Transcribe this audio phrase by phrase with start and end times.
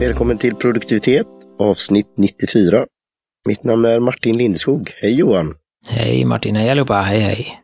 [0.00, 1.26] Välkommen till produktivitet
[1.58, 2.86] avsnitt 94.
[3.46, 4.90] Mitt namn är Martin Lindskog.
[4.96, 5.54] Hej Johan!
[5.88, 7.60] Hej Martin, hej allihopa, hej hej.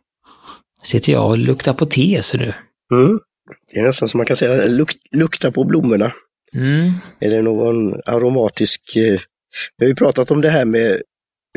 [0.83, 2.55] Sitter jag och luktar på te ser du.
[2.97, 3.21] Mm.
[3.73, 6.13] Det är nästan som man kan säga luk lukta på blommorna.
[6.55, 6.93] Mm.
[7.21, 8.97] Eller någon aromatisk...
[8.97, 9.21] Eh,
[9.79, 11.03] vi har ju pratat om det här med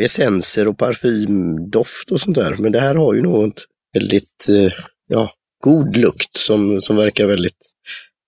[0.02, 4.72] essenser och parfymdoft och sånt där, men det här har ju något väldigt eh,
[5.08, 5.34] ja,
[5.64, 7.58] god lukt som, som verkar väldigt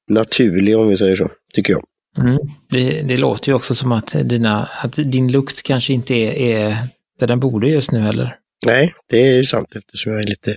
[0.10, 1.84] naturlig om vi säger så, tycker jag.
[2.18, 2.38] Mm.
[2.70, 6.78] Det, det, låter ju också som att, dina, att din lukt kanske inte är, är
[7.20, 8.38] där den borde just nu heller.
[8.66, 10.56] Nej, det är sant eftersom jag är lite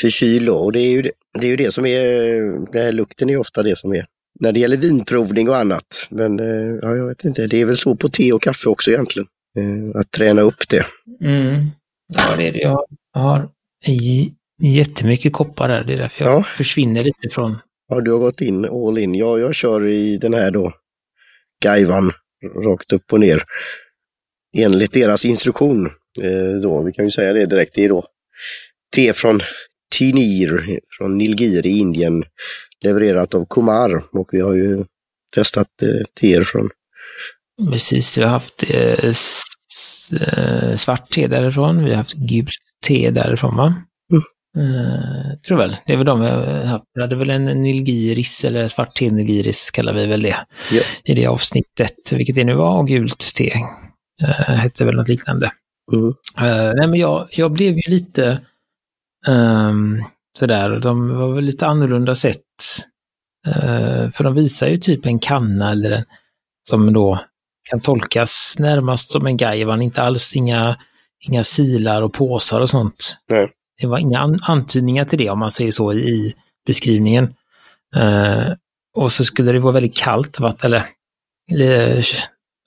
[0.00, 2.02] förkyld och det är ju det, det, är ju det som är,
[2.72, 4.06] den här lukten är ofta det som är
[4.40, 6.06] när det gäller vinprovning och annat.
[6.10, 8.90] Men eh, ja, jag vet inte, det är väl så på te och kaffe också
[8.90, 9.28] egentligen.
[9.58, 10.86] Eh, att träna upp det.
[11.20, 11.66] Mm.
[12.14, 12.58] Ja, det är det.
[12.58, 13.48] Jag har
[14.62, 16.44] jättemycket koppar där, det är därför jag ja.
[16.56, 17.58] försvinner lite från...
[17.88, 19.14] Ja, du har gått in all in.
[19.14, 20.72] Ja, jag kör i den här då,
[21.62, 22.12] Gaivan,
[22.64, 23.44] rakt upp och ner.
[24.56, 25.86] Enligt deras instruktion.
[26.22, 28.06] Eh, då, vi kan ju säga det direkt, det är då
[28.94, 29.40] te från
[29.94, 32.24] Tinir från Nilgiri i Indien
[32.80, 34.84] levererat av Kumar och vi har ju
[35.34, 36.70] testat eh, teer från.
[37.70, 42.50] Precis, vi har haft eh, eh svart te därifrån, vi har haft gult
[42.86, 43.74] te därifrån va?
[44.56, 46.84] Uh, tror väl, det är väl de vi har haft.
[46.94, 50.86] Vi hade väl en nilgiris eller svart te nilgiris kallar vi väl det yeah.
[51.04, 53.52] i det avsnittet, vilket det nu var, och gult te
[54.22, 55.50] uh, hette väl något liknande.
[55.92, 56.06] Mm.
[56.06, 58.40] Uh, nej men jag, jag blev ju lite
[59.26, 60.04] um,
[60.38, 62.42] sådär, de var väl lite annorlunda sätt.
[63.48, 66.04] Uh, för de visar ju typ en kanna eller en,
[66.68, 67.20] som då
[67.70, 70.76] kan tolkas närmast som en gaivan, inte alls inga,
[71.28, 73.16] inga silar och påsar och sånt.
[73.28, 73.52] Nej.
[73.80, 76.34] Det var inga an antydningar till det om man säger så i
[76.66, 77.34] beskrivningen.
[77.96, 78.52] Uh,
[78.94, 80.86] och så skulle det vara väldigt kallt vatten, eller,
[81.50, 82.04] eller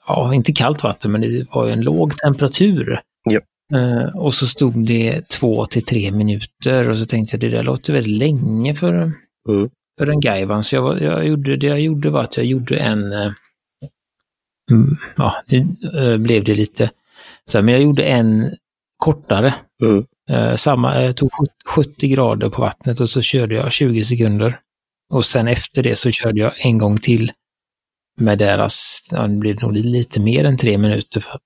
[0.07, 3.01] ja, inte kallt vatten, men det var ju en låg temperatur.
[3.23, 3.39] Ja.
[3.77, 7.63] Uh, och så stod det två till tre minuter och så tänkte jag det där
[7.63, 9.69] låter väldigt länge för, mm.
[9.97, 10.63] för en Gaivan.
[10.63, 13.31] Så jag, jag gjorde, det jag gjorde var att jag gjorde en, uh,
[15.15, 16.91] ja, nu uh, blev det lite,
[17.45, 18.55] så men jag gjorde en
[18.97, 19.55] kortare.
[19.83, 20.05] Mm.
[20.29, 21.29] Eh, samma, jag tog
[21.65, 24.59] 70 grader på vattnet och så körde jag 20 sekunder.
[25.13, 27.31] Och sen efter det så körde jag en gång till
[28.19, 31.41] med deras, ja, det blev nog lite mer än tre minuter för att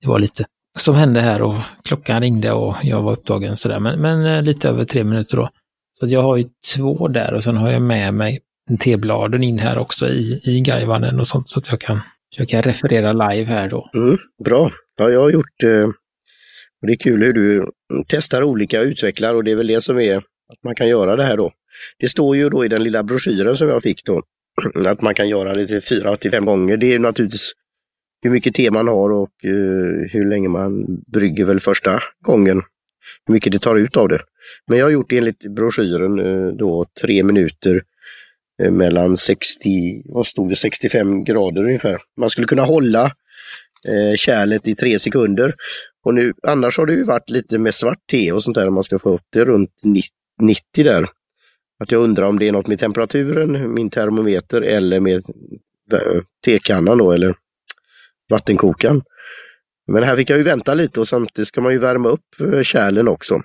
[0.00, 0.44] det var lite
[0.78, 4.68] som hände här och klockan ringde och jag var upptagen sådär, men, men eh, lite
[4.68, 5.50] över tre minuter då.
[5.92, 8.38] Så jag har ju två där och sen har jag med mig
[8.80, 12.00] tebladen in här också i, i guivanen och sånt så att jag kan,
[12.36, 13.90] jag kan referera live här då.
[13.94, 14.70] Mm, bra!
[14.98, 15.88] Ja, jag har gjort, eh,
[16.86, 17.70] det är kul hur du
[18.06, 21.16] testar olika och utvecklar och det är väl det som är att man kan göra
[21.16, 21.52] det här då.
[21.98, 24.22] Det står ju då i den lilla broschyren som jag fick då,
[24.86, 26.76] att man kan göra det till fyra till fem gånger.
[26.76, 27.52] Det är naturligtvis
[28.22, 32.62] hur mycket te man har och uh, hur länge man brygger väl första gången.
[33.26, 34.20] Hur mycket det tar ut av det.
[34.66, 37.82] Men jag har gjort enligt broschyren uh, då tre minuter
[38.62, 41.98] uh, mellan 60, vad stod det, 65 grader ungefär.
[42.16, 43.12] Man skulle kunna hålla
[44.16, 45.54] kärlet i tre sekunder.
[46.06, 48.74] Och nu, annars har det ju varit lite med svart te och sånt där, om
[48.74, 49.70] man ska få upp det runt
[50.40, 51.06] 90 där.
[51.80, 55.22] Att jag undrar om det är något med temperaturen, min termometer eller med
[55.92, 57.34] eh, tekannan då, eller
[58.28, 59.02] vattenkokaren.
[59.86, 62.62] Men här fick jag ju vänta lite och samtidigt ska man ju värma upp eh,
[62.62, 63.42] kärlen också.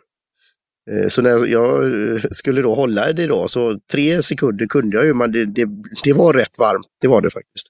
[0.92, 5.14] Eh, så när jag skulle då hålla det då, så tre sekunder kunde jag ju,
[5.14, 5.68] men det, det,
[6.04, 7.68] det var rätt varmt, det var det faktiskt.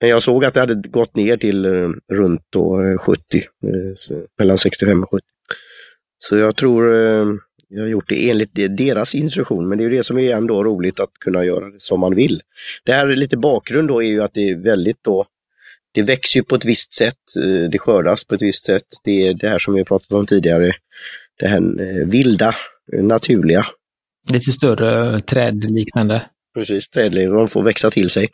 [0.00, 1.66] Men jag såg att det hade gått ner till
[2.12, 3.44] runt då 70,
[4.38, 5.26] mellan 65 och 70.
[6.18, 6.94] Så jag tror
[7.68, 11.00] jag har gjort det enligt deras instruktion, men det är det som är ändå roligt
[11.00, 12.42] att kunna göra det som man vill.
[12.84, 15.26] Det här är lite bakgrund då är ju att det är väldigt då
[15.92, 18.86] det växer på ett visst sätt, eh, det skördas på ett visst sätt.
[19.04, 20.72] Det är det här som vi pratat om tidigare,
[21.38, 22.54] det här eh, vilda,
[22.92, 23.66] eh, naturliga.
[24.32, 26.22] Lite större trädliknande.
[26.54, 28.28] Precis, trädliknande, de får växa till sig.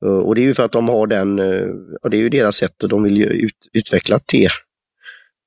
[0.00, 1.40] Och det är ju för att de har den,
[2.02, 4.48] och det är ju deras sätt och de vill ju ut, utveckla te,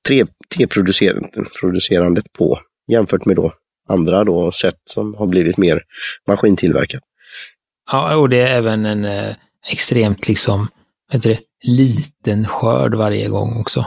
[0.08, 0.24] te,
[0.56, 2.60] teproducerandet på
[2.92, 3.54] jämfört med då
[3.88, 5.82] andra då sätt som har blivit mer
[6.26, 7.02] maskintillverkat.
[7.92, 9.34] Ja, och det är även en eh,
[9.70, 10.68] extremt liksom
[11.12, 11.38] heter det,
[11.68, 13.86] liten skörd varje gång också.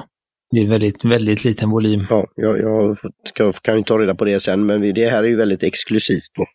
[0.51, 2.05] Det är väldigt, väldigt liten volym.
[2.09, 5.27] Ja, jag, jag ska, kan ju ta reda på det sen, men det här är
[5.27, 6.45] ju väldigt exklusivt då,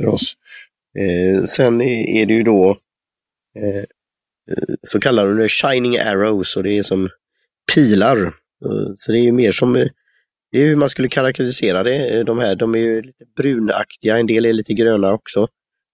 [0.00, 0.34] för oss.
[0.98, 2.78] Eh, sen är det ju då
[3.56, 3.84] eh,
[4.82, 7.08] så kallar de det shining arrows och det är som
[7.74, 8.34] pilar.
[8.96, 9.72] Så det är ju mer som,
[10.52, 12.22] det är hur man skulle karaktärisera det.
[12.22, 15.48] De här, de är ju lite brunaktiga, en del är lite gröna också.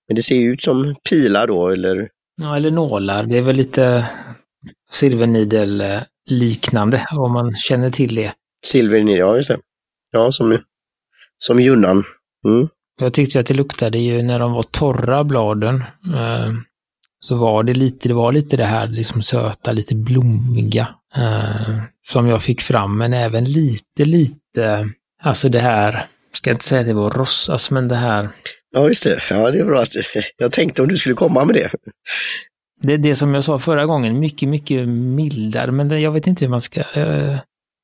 [0.08, 2.08] Men det ser ju ut som pilar då, eller?
[2.42, 3.22] Ja, eller nålar.
[3.22, 4.06] Det är väl lite
[4.90, 5.82] silvernidel
[6.26, 8.32] liknande, om man känner till det.
[8.64, 9.58] Silvernidel, ja just det.
[10.10, 10.58] Ja, som,
[11.38, 12.04] som junnan.
[12.44, 12.68] Mm.
[13.00, 15.84] Jag tyckte att det luktade ju när de var torra bladen.
[16.14, 16.52] Eh,
[17.20, 21.76] så var det lite, det var lite det här liksom söta, lite blommiga eh,
[22.06, 24.88] som jag fick fram, men även lite, lite,
[25.22, 28.28] alltså det här, ska inte säga att det var rossas, men det här.
[28.72, 29.22] Ja, just det.
[29.30, 29.92] Ja, det är bra att
[30.36, 31.70] jag tänkte om du skulle komma med det.
[32.82, 36.44] Det är det som jag sa förra gången, mycket, mycket mildare, men jag vet inte
[36.44, 37.38] hur man ska eh,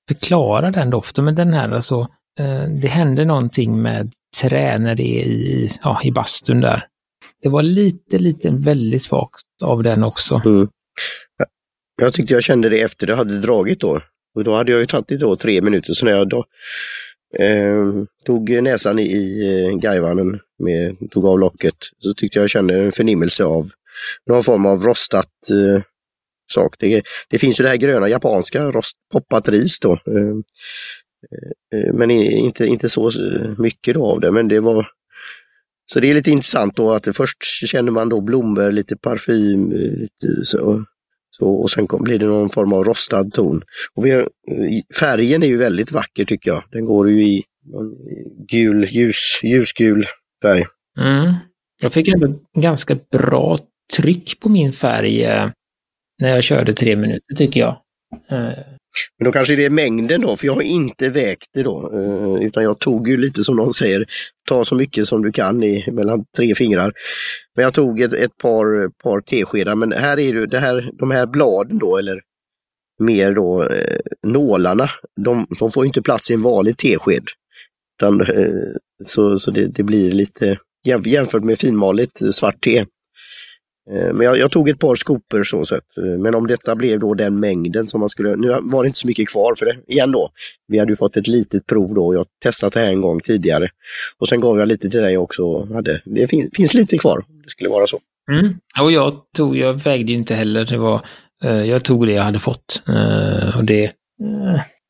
[0.08, 2.00] förklara den doften, men den här alltså,
[2.38, 4.12] eh, det händer någonting med
[4.42, 6.84] trä när det är i, ja, i bastun där.
[7.42, 10.42] Det var lite, lite väldigt svagt av den också.
[10.44, 10.68] Mm.
[12.02, 14.00] Jag tyckte jag kände det efter det hade dragit då.
[14.34, 16.44] Och då hade jag ju tagit det då tre minuter, så när jag då,
[17.38, 22.74] eh, tog näsan i, i eh, gajvanen, med, tog av locket, så tyckte jag kände
[22.74, 23.70] en förnimmelse av
[24.26, 25.82] någon form av rostat eh,
[26.54, 26.76] sak.
[26.78, 29.92] Det, det, finns ju det här gröna japanska rost, poppat ris då.
[29.92, 30.42] Ehm,
[31.72, 34.88] eh, eh men inte, inte så eh, mycket då av det, men det var
[35.86, 40.44] så det är lite intressant då att först känner man då blommor, lite parfym, lite
[40.44, 40.84] så,
[41.30, 43.62] så, och sen kom, blir det någon form av rostad ton.
[43.94, 44.24] Och vi,
[45.00, 46.64] färgen är ju väldigt vacker tycker jag.
[46.72, 47.44] Den går ju i
[48.48, 50.06] gul, ljus, ljusgul
[50.42, 50.64] färg.
[50.98, 51.34] Mm.
[51.82, 53.58] Jag fick ändå ganska bra
[53.96, 55.50] tryck på min färg eh,
[56.18, 57.80] när jag körde tre minuter tycker jag.
[58.30, 58.58] Eh,
[59.18, 61.90] men då kanske det är mängden då, för jag har inte vägt det då.
[61.94, 64.06] Eh, utan jag tog ju lite som någon säger,
[64.48, 66.92] ta så mycket som du kan i mellan tre fingrar.
[67.56, 71.10] Men jag tog ett, ett par, par teskedar, men här är det, det här, de
[71.10, 72.20] här bladen då, eller
[72.98, 74.90] mer då eh, nålarna,
[75.24, 77.24] de, de, får inte plats i en vanlig tesked.
[77.98, 78.72] Utan, eh,
[79.04, 80.58] så så det, det, blir lite,
[81.04, 82.84] jämfört med finmaligt svart te,
[83.90, 85.98] men jag, jag, tog ett par skopor så sett.
[85.98, 88.98] Eh, men om detta blev då den mängden som man skulle, nu var det inte
[88.98, 90.30] så mycket kvar för det, igen då.
[90.68, 93.68] Vi hade ju fått ett litet prov då, jag testat det här en gång tidigare.
[94.18, 95.64] Och sen gav jag lite till dig också.
[95.74, 97.98] Hade, det fin, finns lite kvar, det skulle vara så.
[98.30, 98.54] Mm.
[98.80, 101.00] Och jag tog, jag vägde inte heller, det var,
[101.44, 102.82] uh, jag tog det jag hade fått.
[103.56, 103.92] Och det,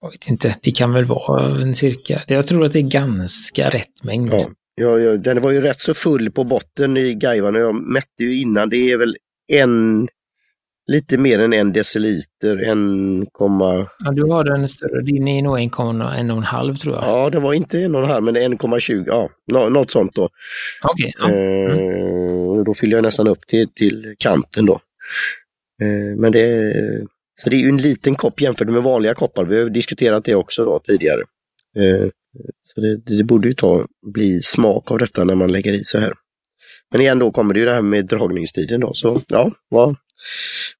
[0.00, 3.70] jag vet inte, det kan väl vara en cirka, jag tror att det är ganska
[3.70, 4.32] rätt mängd.
[4.32, 4.50] Ja.
[4.80, 8.24] Ja, ja, den var ju rätt så full på botten i Gaivan och jag mätte
[8.24, 8.68] ju innan.
[8.68, 9.16] Det är väl
[9.52, 10.08] en,
[10.86, 13.88] lite mer än en deciliter, en komma...
[13.98, 15.02] Ja, du har den större.
[15.02, 17.04] Din är nog en komma, en och en halv tror jag.
[17.04, 19.04] Ja, det var inte en och en halv, men 1,20.
[19.06, 20.28] Ja, något sånt då.
[20.82, 21.12] Okej.
[21.18, 21.36] Okay, ja.
[21.36, 22.64] mm.
[22.64, 24.80] då fyller jag nästan upp till, till kanten då.
[25.82, 26.72] Eh, men det,
[27.34, 29.44] så det är ju en liten kopp jämfört med vanliga koppar.
[29.44, 31.22] Vi har diskuterat det också då tidigare.
[31.76, 32.08] Eh,
[32.60, 35.98] så det, det, borde ju ta, bli smak av detta när man lägger i så
[35.98, 36.12] här.
[36.90, 38.94] Men igen då kommer det ju det här med dragningstiden då.
[38.94, 39.96] Så ja, vad,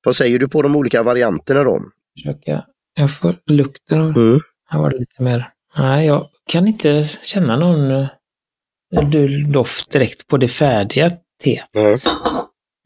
[0.05, 1.83] vad säger du på de olika varianterna då?
[2.17, 2.65] Försöka,
[2.95, 4.41] jag får lukten av, mm.
[4.69, 5.49] här var det lite mer.
[5.79, 11.11] Nej, jag kan inte känna någon uh, doft direkt på det färdiga
[11.45, 11.75] teet.
[11.75, 11.97] Mm.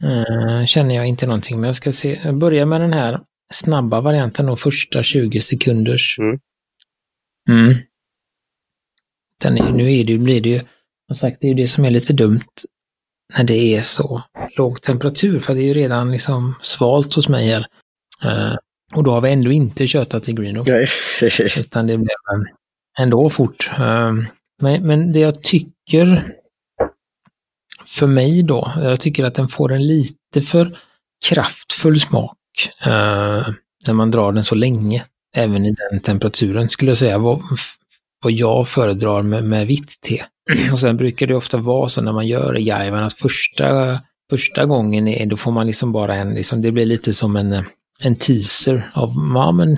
[0.05, 2.21] Uh, känner jag inte någonting, men jag ska se.
[2.25, 3.21] Jag börjar med den här
[3.53, 6.19] snabba varianten då, första 20 sekunders.
[6.19, 6.41] Mm.
[7.49, 7.75] Mm.
[9.41, 10.61] Den är, nu är det, blir det ju,
[11.09, 12.41] som sagt, det är ju det som är lite dumt
[13.37, 14.23] när det är så
[14.57, 17.67] låg temperatur, för det är ju redan liksom svalt hos mig här.
[18.25, 18.57] Uh,
[18.95, 20.64] och då har vi ändå inte köttat i Greeno.
[21.57, 22.17] Utan det blev
[22.99, 23.71] ändå fort.
[23.79, 24.12] Uh,
[24.62, 26.35] men, men det jag tycker
[27.87, 30.79] för mig då, jag tycker att den får en lite för
[31.26, 32.37] kraftfull smak
[32.87, 33.49] uh,
[33.87, 35.05] när man drar den så länge.
[35.35, 37.19] Även i den temperaturen skulle jag säga
[38.23, 40.23] vad jag föredrar med, med vitt te.
[40.73, 43.99] Och sen brukar det ofta vara så när man gör jaivan att första,
[44.31, 47.65] första gången är, då får man liksom bara en, liksom, det blir lite som en,
[48.00, 49.77] en teaser av, ja men,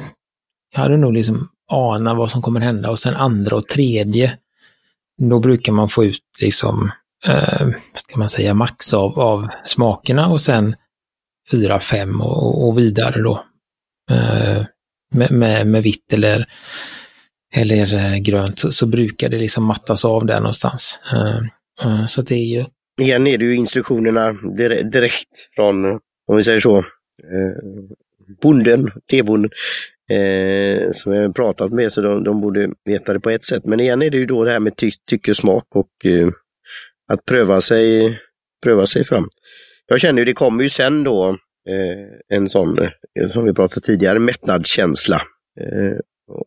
[0.74, 4.38] jag hade nog liksom ana vad som kommer hända och sen andra och tredje,
[5.22, 6.90] då brukar man få ut liksom,
[7.26, 10.76] eh, ska man säga, max av, av smakerna och sen
[11.50, 13.44] fyra, fem och, och vidare då.
[14.10, 14.64] Eh,
[15.14, 16.48] med, med, med vitt eller
[17.52, 21.00] eller eh, grönt så, så, brukar det liksom mattas av där någonstans.
[21.12, 21.48] Ehm,
[21.82, 22.64] eh, så det är ju...
[23.00, 24.32] Igen är det ju instruktionerna
[24.92, 25.84] direkt från,
[26.26, 26.84] om vi säger så, eh,
[28.42, 29.50] bonden, tebonden,
[30.92, 33.64] som jag har pratat med, så de, de, borde veta det på ett sätt.
[33.64, 35.90] Men igen är det ju då det här med ty tycke och smak och
[37.12, 38.18] att pröva sig,
[38.62, 39.28] pröva sig fram.
[39.86, 41.36] Jag känner ju, det kommer ju sen då
[42.28, 42.76] en sån,
[43.28, 45.22] som vi pratade tidigare, mättnadskänsla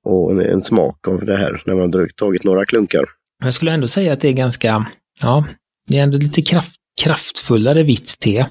[0.04, 3.06] och en smak av det här när man tagit några klunkar.
[3.44, 4.86] Jag skulle ändå säga att det är ganska,
[5.22, 5.46] ja,
[5.88, 8.46] det är ändå lite kraft, kraftfullare vitt te.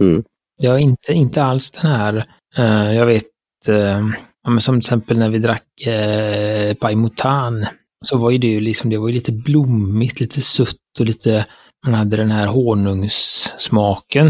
[0.00, 0.24] Mm.
[0.60, 2.24] Jag har inte, inte alls den här,
[2.56, 3.24] eh, jag vet,
[3.68, 4.08] eh,
[4.44, 7.66] ja, men som till exempel när vi drack eh, Paimutan,
[8.04, 11.46] så var ju det ju liksom, det var ju lite blommigt, lite sutt och lite,
[11.86, 14.26] man hade den här honungssmaken.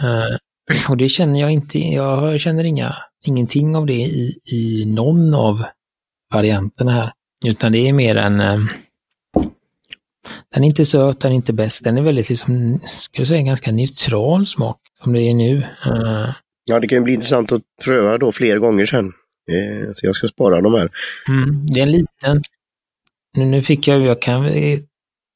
[0.00, 0.36] Eh,
[0.88, 2.96] och det känner jag inte, jag känner inga,
[3.28, 5.64] ingenting av det i, i någon av
[6.32, 7.12] varianterna här.
[7.44, 8.58] Utan det är mer en, eh,
[10.54, 13.42] den är inte söt, den är inte bäst, den är väldigt liksom, skulle jag säga,
[13.42, 15.56] ganska neutral smak som det är nu.
[15.86, 16.34] Eh,
[16.66, 19.06] Ja, det kan ju bli intressant att pröva då fler gånger sen.
[19.06, 20.90] Eh, Så jag ska spara de här.
[21.28, 22.42] Mm, det är en liten.
[23.36, 24.50] Nu, nu fick jag, jag kan,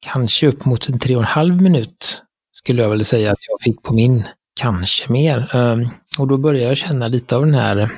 [0.05, 3.61] kanske upp mot en tre och en halv minut skulle jag väl säga att jag
[3.61, 4.23] fick på min.
[4.59, 5.55] Kanske mer.
[5.55, 5.87] Ehm,
[6.17, 7.91] och då börjar jag känna lite av den här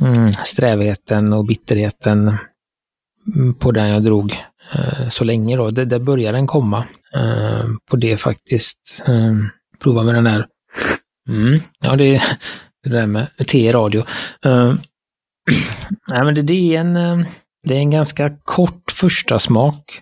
[0.00, 2.36] mm, strävheten och bitterheten
[3.34, 4.32] mm, på den jag drog
[4.72, 5.70] eh, så länge då.
[5.70, 6.84] Det, där börjar den komma.
[7.14, 9.04] Ehm, på det faktiskt.
[9.06, 9.48] Ehm,
[9.78, 10.46] prova med den här.
[11.28, 12.22] Mm, ja, det, är
[12.84, 14.00] det där med te i radio.
[14.46, 14.74] Uh,
[16.08, 16.94] Nej, men det, det, är en,
[17.64, 20.00] det är en ganska kort första smak.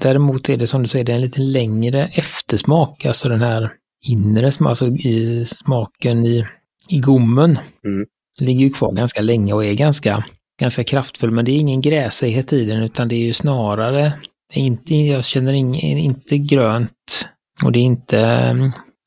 [0.00, 3.70] Däremot är det som du säger, det är en lite längre eftersmak, alltså den här
[4.10, 6.46] inre smaken, alltså i smaken i,
[6.88, 7.58] i gommen.
[7.84, 8.06] Mm.
[8.40, 10.24] Ligger ju kvar ganska länge och är ganska,
[10.60, 14.12] ganska kraftfull, men det är ingen gräsighet i den, utan det är ju snarare,
[14.54, 17.28] inte, jag känner ing, inte grönt
[17.64, 18.16] och det är inte,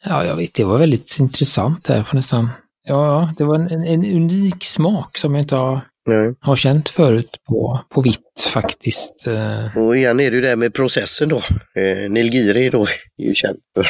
[0.05, 2.49] ja jag vet, det var väldigt intressant här, för nästan
[2.83, 6.33] Ja, det var en, en unik smak som jag inte har, Nej.
[6.39, 9.27] har känt förut på, på vitt faktiskt.
[9.27, 11.37] Eh, Och igen är det ju det med processen då.
[11.81, 12.81] Eh, Nilgiri då
[13.17, 13.85] är ju känd för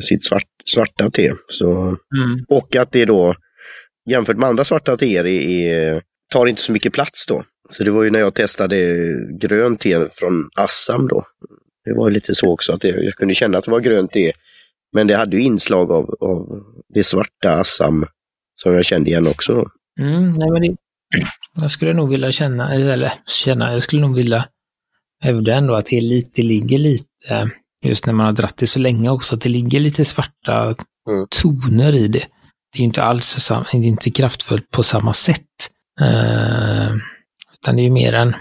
[0.00, 1.32] sitt svart, svarta te.
[1.48, 1.72] Så,
[2.16, 2.44] Mm.
[2.48, 3.34] och att det då
[4.10, 6.02] jämfört med andra svarta teer är,
[6.32, 7.44] tar inte så mycket plats då.
[7.68, 8.96] Så det var ju när jag testade
[9.40, 11.24] grönt te från Assam då.
[11.84, 14.10] Det var ju lite så också att det, jag kunde känna att det var grönt
[14.10, 14.32] te.
[14.92, 16.62] Men det hade ju inslag av, av
[16.94, 18.06] det svarta Assam
[18.54, 19.54] som jag kände igen också.
[19.54, 19.66] Då.
[20.00, 20.76] Mm, nej, men det,
[21.60, 24.48] jag skulle nog vilja känna, eller känna, jag skulle nog vilja
[25.20, 27.50] hävda ändå att det, lite, det ligger lite,
[27.88, 30.74] just när man har dratt det så länge också, att det ligger lite svarta
[31.10, 31.26] Mm.
[31.42, 32.26] toner i det.
[32.72, 35.70] Det är inte alls det är inte kraftfullt på samma sätt.
[36.00, 36.90] Eh,
[37.54, 38.34] utan det är ju mer en,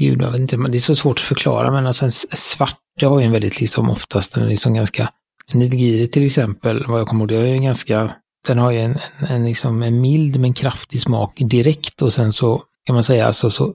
[0.00, 3.06] gud jag vet inte, det är så svårt att förklara, men alltså en svart, det
[3.06, 5.10] har ju en väldigt liksom oftast, den är liksom ganska,
[5.52, 8.14] Nidgiri till exempel, vad jag kommer ihåg, det är ju en ganska,
[8.46, 12.32] den har ju en, en, en, liksom en mild men kraftig smak direkt och sen
[12.32, 13.74] så kan man säga alltså så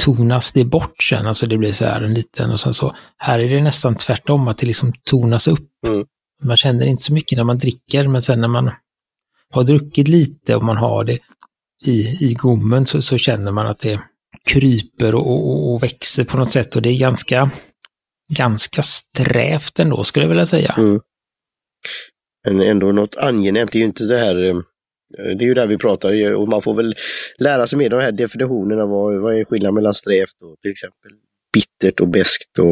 [0.00, 3.38] tonas det bort sen, alltså det blir så här en liten och sen så, här
[3.38, 5.68] är det nästan tvärtom, att det liksom tonas upp.
[5.88, 6.06] Mm.
[6.42, 8.70] Man känner inte så mycket när man dricker, men sen när man
[9.50, 11.18] har druckit lite och man har det
[11.84, 14.00] i, i gommen så, så känner man att det
[14.44, 17.50] kryper och, och, och växer på något sätt och det är ganska,
[18.36, 20.74] ganska strävt ändå skulle jag vilja säga.
[20.78, 21.00] Mm.
[22.44, 24.56] Men ändå något angenämt, det är ju inte det här, eh,
[25.16, 26.94] det är ju där vi pratar och man får väl
[27.38, 31.10] lära sig mer de här definitionerna, vad, vad är skillnaden mellan strävt och till exempel
[31.52, 32.70] bittert och beskt och,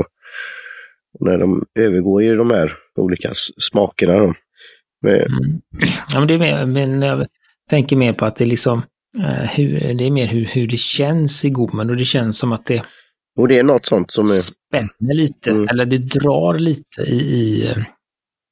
[1.19, 4.13] och när de övergår i de här olika smakerna.
[4.19, 4.35] Då.
[5.03, 5.61] Men, Mm.
[6.13, 7.27] Ja, men det är mer, men jag
[7.71, 8.83] tänker mer på att det är liksom,
[9.19, 12.53] eh, hur, det är mer hur, hur det känns i gommen och det känns som
[12.53, 12.83] att det
[13.39, 15.69] och det är något sånt som är, spänner lite, Mm.
[15.69, 17.77] eller det drar lite i, i eh,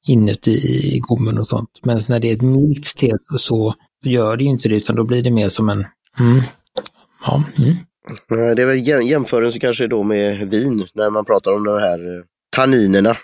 [0.07, 0.51] inuti
[0.95, 1.79] i gommen och sånt.
[1.83, 5.03] Men när det är ett milt te så gör det ju inte det, utan då
[5.03, 5.85] blir det mer som en,
[6.19, 6.41] mm,
[7.25, 7.75] ja, mm.
[8.55, 12.23] Det är väl jämförelse kanske då med vin, när man pratar om de här eh,
[12.55, 13.17] tanninerna.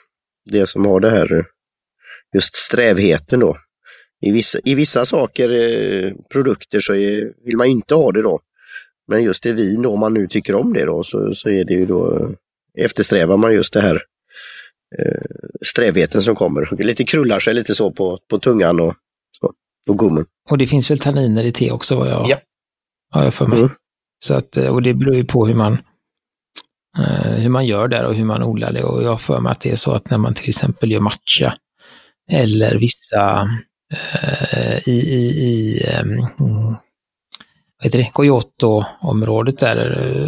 [0.45, 1.45] Det som har det här, eh,
[2.33, 3.57] just strävheten då.
[4.21, 8.39] I vissa, i vissa saker, eh, produkter, så är, vill man inte ha det då.
[9.07, 11.65] Men just i vin då, om man nu tycker om det då, så, så är
[11.65, 12.31] det ju då,
[12.77, 14.01] eftersträvar man just det här
[15.65, 16.83] strävheten som kommer.
[16.83, 18.95] Lite krullar sig lite så på, på tungan och
[19.39, 19.53] så,
[19.87, 20.25] på gommen.
[20.49, 22.37] Och det finns väl tanniner i te också, vad jag Ja.
[23.11, 23.59] har jag för mig.
[23.59, 23.69] Mm.
[24.25, 25.77] Så att, eh, och det beror ju på hur man,
[26.97, 28.83] eh, hur man gör där och hur man odlar det.
[28.83, 30.99] Och jag har för mig att det är så att när man till exempel gör
[30.99, 31.55] matcha
[32.31, 33.49] eller vissa
[33.93, 36.21] eh, i, i, i ehm,
[37.77, 39.77] vad heter det, Kyoto-området där,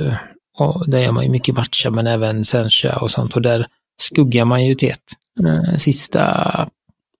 [0.07, 0.15] eh,
[0.59, 4.45] och där gör man ju mycket matcha men även sencha och sånt och där skuggar
[4.45, 5.01] man ju teet
[5.45, 6.69] eh, sista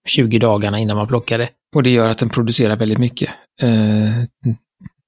[0.08, 1.50] 20 dagarna innan man plockar det.
[1.76, 3.30] Och det gör att den producerar väldigt mycket
[3.62, 4.24] eh,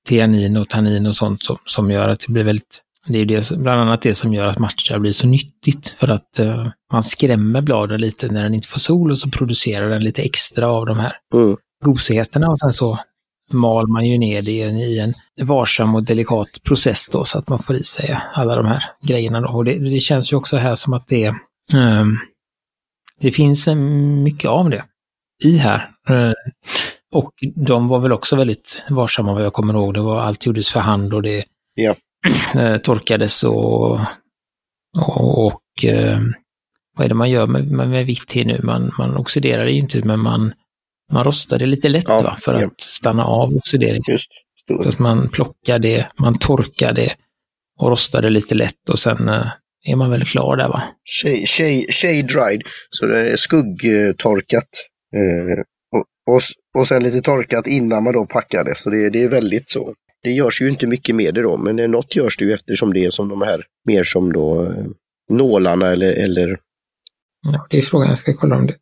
[0.10, 3.52] teanin och tannin och sånt som, som gör att det blir väldigt det är det,
[3.58, 7.62] bland annat det som gör att matcha blir så nyttigt för att eh, man skrämmer
[7.62, 11.00] bladen lite när den inte får sol och så producerar den lite extra av de
[11.00, 11.58] här Mm.
[11.86, 13.00] gosigheterna och sen så
[13.52, 17.60] mal man ju ner det i en varsam och delikat process då så att man
[17.60, 19.42] får i sig alla de här grejerna.
[19.42, 19.48] Då.
[19.48, 21.36] Och det, det känns ju också här som att det är
[23.20, 23.68] det finns
[24.24, 24.84] mycket av det
[25.44, 25.90] i här.
[27.12, 29.94] Och de var väl också väldigt varsamma vad jag kommer ihåg.
[29.94, 31.96] Det var, allt gjordes för hand och det Ja.
[32.84, 34.00] torkades och,
[34.98, 35.62] och, och
[37.00, 38.60] vad är det man gör med, med, med vitt te nu?
[38.64, 40.54] Man, man oxiderar det inte, men man,
[41.12, 42.38] man rostar det lite lätt Ja, va?
[42.42, 42.68] för ja.
[42.68, 44.04] att stanna av oxideringen.
[44.08, 44.32] Just.
[44.84, 47.16] Så att man plockar det, man torkar det
[47.80, 49.48] och rostar det lite lätt och sen eh,
[49.86, 50.84] är man väl klar där va?
[51.22, 54.70] Shade, shade, shade dried, så det är skuggtorkat.
[55.16, 55.60] Eh,
[55.92, 56.42] och, och,
[56.78, 59.94] och sen lite torkat innan man då packar det, så det, det är väldigt så.
[60.24, 63.06] Det görs ju inte mycket med det då, men något görs det ju eftersom det
[63.06, 64.86] är som de här, mer som då eh,
[65.30, 66.60] nålarna eller, eller
[67.42, 68.76] Ja, det är frågan, jag ska kolla om det.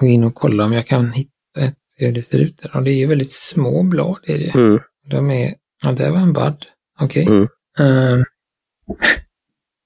[0.00, 1.30] Gå in och kolla om jag kan hitta
[1.60, 2.76] ett, hur det ser ut där.
[2.76, 4.18] Och det är ju väldigt små blad.
[4.22, 4.50] Är det.
[4.54, 4.80] mm,
[5.10, 6.66] De är, ja det var en bud.
[7.00, 7.26] Okej.
[7.26, 7.48] Mm.
[7.78, 8.24] Ehm,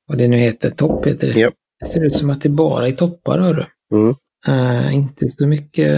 [0.06, 1.38] vad det nu heter, topp heter det.
[1.40, 1.50] Ja.
[1.80, 3.66] Det ser ut som att det bara är toppar, hör du.
[3.96, 4.14] mm,
[4.46, 5.88] Eh, inte så mycket,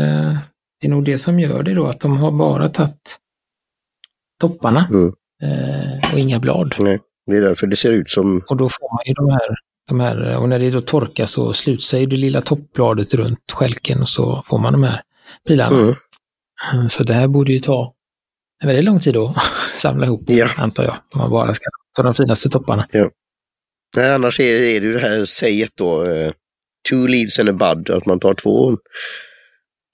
[0.81, 3.19] det är nog det som gör det då, att de har bara tagit
[4.41, 5.13] topparna Mm.
[5.43, 6.75] eh, och inga blad.
[6.79, 7.01] nej.
[7.27, 9.57] Det är därför det ser ut som, Och då får man ju de här,
[9.89, 14.01] de här och när det då torkar så sluts sig det lilla toppbladet runt skälken
[14.01, 15.03] och så får man de här
[15.49, 15.77] pilarna.
[15.81, 15.95] mm,
[16.75, 17.93] Eh, Så det här borde ju ta
[18.63, 19.37] en väldigt lång tid att
[19.77, 20.49] samla ihop, Ja.
[20.57, 20.95] antar jag.
[21.15, 21.65] Om man bara ska
[21.97, 22.87] ta de finaste topparna
[23.97, 26.33] nej, annars är, är det ju det här säget då, eh,
[26.91, 28.79] two leaves and a bud, att man tar två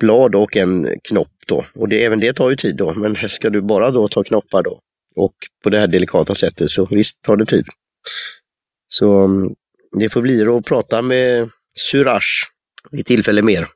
[0.01, 1.67] blad och en knopp då.
[1.75, 4.63] Och det, även det tar ju tid då, men ska du bara då ta knoppar
[4.63, 4.81] då
[5.17, 7.65] och på det här delikata sättet så visst tar det tid.
[8.89, 9.55] Så mm,
[9.99, 12.21] det får bli att prata med Suraj
[12.91, 13.69] vid tillfälle mer.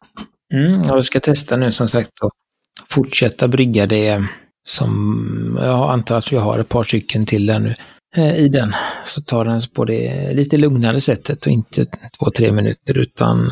[0.53, 2.33] Mm, jag ska testa nu som sagt och
[2.89, 4.25] fortsätta brygga det eh,
[4.65, 7.75] som jag antar att vi har ett par stycken till där nu
[8.19, 8.75] i den.
[9.05, 11.87] Så tar den på det lite lugnare sättet och inte
[12.19, 13.51] två, tre minuter utan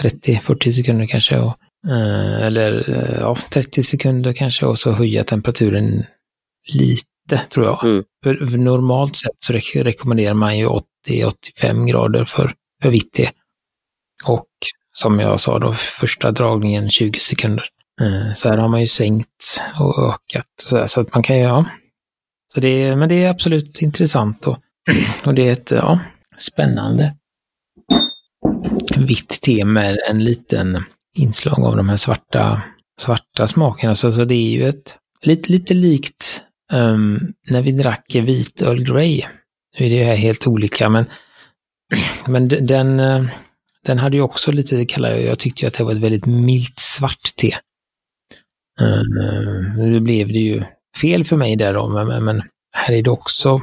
[0.00, 1.38] 30-40 sekunder kanske.
[1.38, 1.56] Och,
[1.88, 6.04] eh, eller eh, ja, 30 sekunder kanske och så höja temperaturen
[6.74, 7.84] lite tror jag.
[7.84, 8.04] Mm.
[8.24, 10.68] För, normalt sett så re- rekommenderar man ju
[11.08, 13.30] 80-85 grader för, för vitt te.
[14.26, 14.46] Och
[14.92, 17.64] som jag sa då, första dragningen 20 sekunder.
[18.00, 20.46] Eh, Så här har man ju sänkt och ökat.
[20.62, 21.64] Så, så att man kan ju, ja.
[22.54, 24.58] Så det, är- men det är absolut intressant och,
[25.26, 26.00] och det är ett, ja,
[26.36, 27.14] spännande
[28.96, 30.78] vitt te med en liten
[31.14, 32.62] inslag av de här svarta,
[33.00, 33.94] svarta smakerna.
[33.94, 38.84] Så, så det är ju ett, lite, lite likt um, när vi drack vit Earl
[38.84, 39.22] Grey.
[39.78, 41.04] Nu är det ju här helt olika, men,
[42.26, 43.24] men den, eh,
[43.86, 46.26] den hade ju också lite, kallar jag, jag tyckte ju att det var ett väldigt
[46.26, 47.56] milt svart te.
[48.80, 49.02] Uh,
[49.76, 50.64] nu blev det ju
[51.00, 52.42] fel för mig där då, men, men-
[52.74, 53.60] här är det också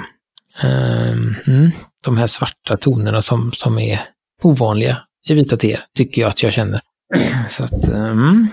[0.63, 1.71] mm,
[2.05, 3.99] de här svarta tonerna som, som är
[4.41, 4.97] ovanliga
[5.29, 6.81] i vita te, tycker jag att jag känner.
[7.49, 8.47] Så att, mm,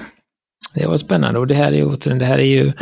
[0.75, 2.73] det var spännande och det här är återigen, det här är ju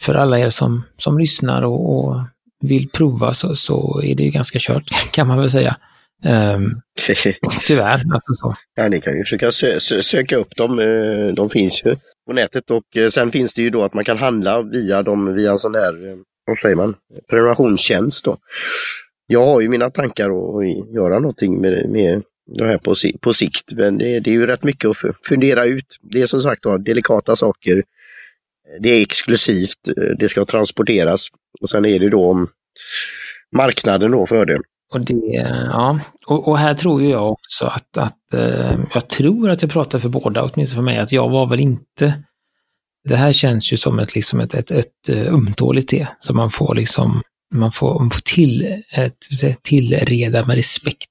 [0.00, 2.20] för alla er som, som lyssnar och, och
[2.60, 5.76] vill prova så, så är det ju ganska kört, kan man väl säga.
[6.26, 6.80] Um,
[7.66, 8.54] tyvärr, alltså så.
[8.76, 10.78] Ja, ni kan ju försöka sö sö söka upp dem.
[10.78, 11.96] eh, De finns ju
[12.26, 15.34] på nätet och eh, sen finns det ju då att man kan handla via dem
[15.34, 16.94] via en sån här, eh, vad säger man,
[17.30, 18.38] prenumerationstjänst då.
[19.26, 23.72] Jag har ju mina tankar att göra någonting med, med det här på, på sikt,
[23.72, 24.96] men det, det är ju rätt mycket att
[25.28, 25.98] fundera ut.
[26.02, 27.82] Det är som sagt då, delikata saker.
[28.80, 31.28] Det är exklusivt, eh, det ska transporteras
[31.60, 32.48] och sen är det då om
[33.56, 34.60] marknaden då för det.
[34.94, 36.00] Och, det, ja.
[36.26, 39.98] och, och här tror ju jag också att, att eh, jag tror att jag pratar
[39.98, 42.24] för båda, åtminstone för mig, att jag var väl inte
[43.08, 46.50] det här känns ju som ett, liksom ett, ett, ett eh, ömtåligt te, så man
[46.50, 47.22] får liksom,
[47.54, 49.16] man får, man får till, ett,
[49.62, 51.10] tillreda med respekt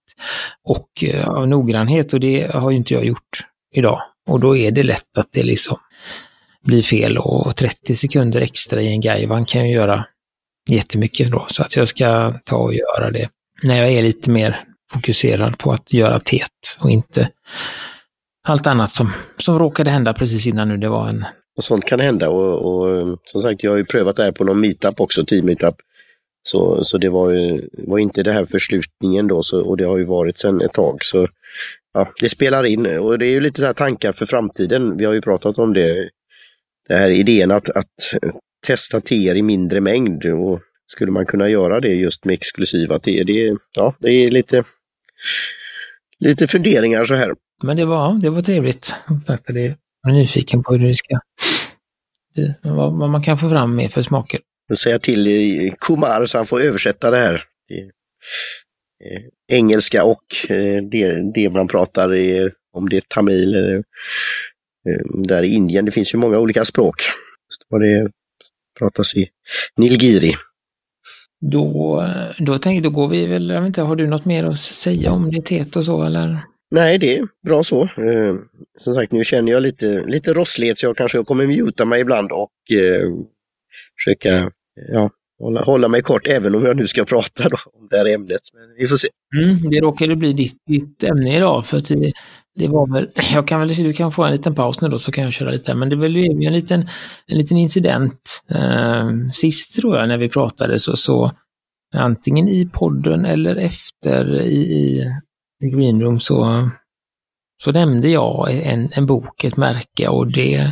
[0.63, 3.39] och ja, av noggrannhet och det har ju inte jag gjort
[3.75, 4.01] idag.
[4.27, 5.77] Och då är det lätt att det liksom
[6.63, 10.05] blir fel och 30 sekunder extra i en gaivan kan ju göra
[10.69, 11.45] jättemycket då.
[11.47, 13.29] Så att jag ska ta och göra det
[13.63, 17.29] när jag är lite mer fokuserad på att göra teet och inte
[18.47, 20.77] allt annat som, som råkade hända precis innan nu.
[20.77, 21.25] Det var en...
[21.57, 24.31] Och sånt kan hända och, och eh, som sagt jag har ju prövat det här
[24.31, 25.75] på någon meetup också, team meetup.
[26.43, 29.97] Så, så det var ju var inte det här förslutningen då så, och det har
[29.97, 30.97] ju varit sedan ett tag.
[31.05, 31.27] Så
[31.93, 34.97] ja, det spelar in och det är ju lite så här tankar för framtiden.
[34.97, 36.09] Vi har ju pratat om det.
[36.87, 37.93] Det här idén att, att
[38.67, 40.59] testa teer i mindre mängd och
[40.93, 43.23] skulle man kunna göra det just med exklusiva teer?
[43.23, 44.63] Det, ja, det är lite,
[46.19, 47.33] lite funderingar så här.
[47.63, 48.95] Men det var, det var trevligt.
[49.47, 51.19] Det jag är nyfiken på hur det ska...
[52.35, 54.39] Det, vad, vad man kan få fram mer för smaker.
[54.69, 57.43] Nu säger jag till eh, Kumar så han får översätta det här.
[57.67, 57.91] Det,
[59.47, 65.43] engelska och eh, det, det man pratar i om det är tamil eller eh, där
[65.43, 65.85] i Indien.
[65.85, 66.95] Det finns ju många olika språk.
[67.69, 68.09] Vad det
[68.79, 69.29] pratas i
[69.77, 70.33] Nilgiri.
[71.51, 72.03] Då,
[72.39, 75.11] då, tänk, då går vi väl, jag vet inte, har du något mer att säga
[75.11, 76.39] om det och så eller?
[76.71, 77.83] Nej, det är bra så.
[77.83, 78.35] Eh,
[78.77, 82.31] som sagt, nu känner jag lite, lite rosslighet så jag kanske kommer muta mig ibland
[82.31, 83.09] och eh,
[83.97, 84.51] försöka
[84.93, 85.09] ja,
[85.43, 88.41] hålla, hålla mig kort även om jag nu ska prata då, om det här ämnet.
[88.53, 89.07] Men vi får se.
[89.35, 92.11] Mm, det råkade bli ditt, ditt ämne idag för att det,
[92.55, 95.11] det var väl, jag kan väl, du kan få en liten paus nu då så
[95.11, 96.87] kan jag köra lite, men det var ju en liten,
[97.27, 101.31] en liten incident eh, sist tror jag när vi pratade så, så
[101.93, 105.01] antingen i podden eller efter i, i,
[105.63, 106.69] i Greenroom så,
[107.63, 110.71] så nämnde jag en, en bok, ett märke och det,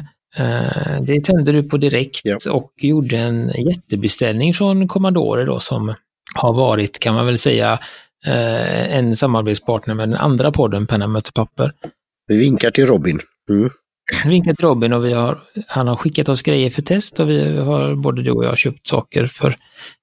[1.01, 2.37] det tände du på direkt ja.
[2.51, 5.93] och gjorde en jättebeställning från Commodore då som
[6.35, 7.79] har varit, kan man väl säga,
[8.25, 11.73] eh, en samarbetspartner med den andra podden Penna möter papper.
[12.27, 13.19] Vi vinkar till Robin.
[13.49, 13.69] Mm.
[14.23, 17.29] Vi vinkar till Robin och vi har, han har skickat oss grejer för test och
[17.29, 19.55] vi har, både du och jag, köpt saker för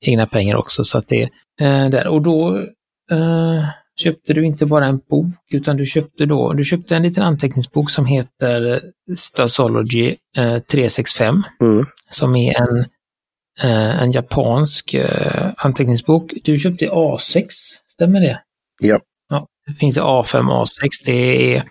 [0.06, 0.84] egna pengar också.
[0.84, 1.22] Så att det
[1.60, 2.06] eh, där.
[2.06, 2.58] Och då
[3.10, 3.64] eh,
[3.98, 7.90] köpte du inte bara en bok utan du köpte då, du köpte en liten anteckningsbok
[7.90, 8.80] som heter
[9.16, 11.42] Stasology eh, 365.
[11.60, 11.86] Mm.
[12.10, 12.84] Som är en
[13.62, 16.32] eh, en japansk eh, anteckningsbok.
[16.44, 17.46] Du köpte A6,
[17.92, 18.40] stämmer det?
[18.80, 19.00] Ja.
[19.28, 20.88] ja det finns A5, A6.
[21.04, 21.64] Det är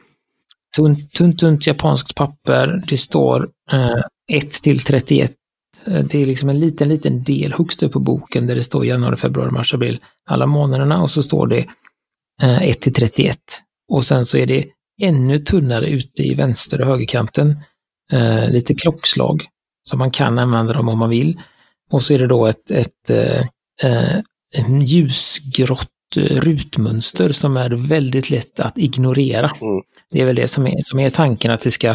[0.75, 2.83] tunt, tunt, tunt japanskt papper.
[2.87, 5.31] Det står eh, 1 till 31.
[5.85, 8.85] Eh, det är liksom en liten, liten del högst upp på boken där det står
[8.85, 11.65] januari, februari, mars, april, alla månaderna och så står det eh,
[12.41, 13.39] 1 till 31.
[13.91, 14.65] Och sen så är det
[15.01, 17.59] ännu tunnare ute i vänster och högerkanten.
[18.11, 19.45] Eh, lite klockslag.
[19.89, 21.39] Så man kan använda dem om man vill.
[21.91, 23.45] Och så är det då ett, ett eh,
[23.83, 24.21] eh
[24.81, 29.51] ljusgrått eh, rutmönster som är väldigt lätt att ignorera.
[29.61, 29.81] Mm.
[30.11, 31.89] Det är väl det som är, som är tanken att det ska,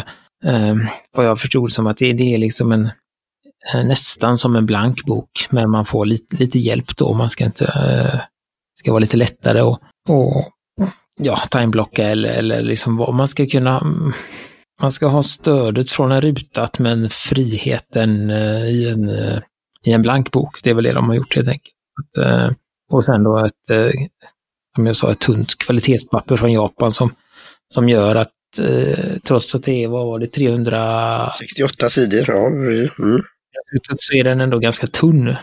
[0.45, 0.75] eh,
[1.15, 2.89] vad jag förstod som att det, det är liksom en
[3.73, 7.13] eh, nästan som en blank bok, men man får lite, lite hjälp då.
[7.13, 8.19] Man ska inte, eh,
[8.79, 9.79] ska vara lite lättare och,
[10.09, 10.43] och
[11.19, 13.83] ja, timeblocka eller, eller liksom vad man ska kunna
[14.81, 19.09] man ska ha stödet från en rutat men friheten eh, i en
[19.85, 20.59] i en blank bok.
[20.63, 21.75] Det är väl det de har gjort helt enkelt.
[22.01, 22.51] Att, eh,
[22.91, 23.91] och sen då ett, eh,
[24.75, 27.15] som jag sa, ett tunt kvalitetspapper från Japan som,
[27.73, 32.47] som gör att eh, trots att det är, vad var det, 368 sidor, ja.
[32.47, 33.23] Mm.
[33.97, 35.35] Så är den ändå ganska tunn.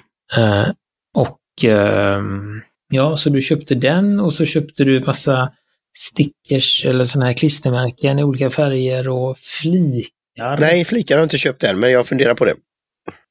[1.14, 5.52] och ehm, ja, så du köpte den och så köpte du massa
[5.98, 10.60] stickers eller sådana här klistermärken i olika färger och flikar.
[10.60, 12.54] Nej, flikar har jag inte köpt än, men jag funderar på det.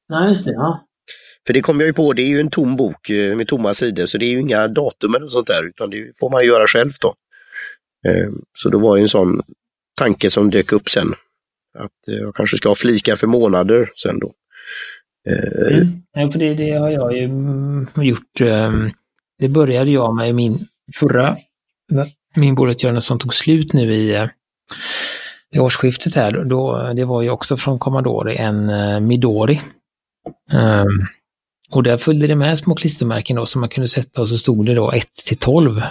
[0.08, 0.52] Nej, just det.
[0.52, 0.86] Ja.
[1.46, 3.74] För det kom jag ju på, det är ju en tom bok eh, med tomma
[3.74, 6.66] sidor så det är ju inga datum eller sånt där utan det får man göra
[6.66, 7.14] själv då.
[8.10, 9.42] Eh, så det var ju en sån
[9.96, 11.14] tanke som dök upp sen.
[11.78, 14.32] Att eh, jag kanske ska ha flikar för månader sen då.
[15.28, 16.02] Mm.
[16.12, 18.40] Ja, för det, det har jag ju mm, gjort.
[19.40, 20.58] Det började jag med i min
[20.94, 21.36] förra,
[22.36, 24.28] min Bullet som tog slut nu i,
[25.54, 26.44] i årsskiftet här.
[26.44, 29.60] Då, det var ju också från Commodore en Midori.
[30.52, 31.06] Um,
[31.70, 34.66] och där följde det med små klistermärken då som man kunde sätta och så stod
[34.66, 35.82] det då 1 till 12.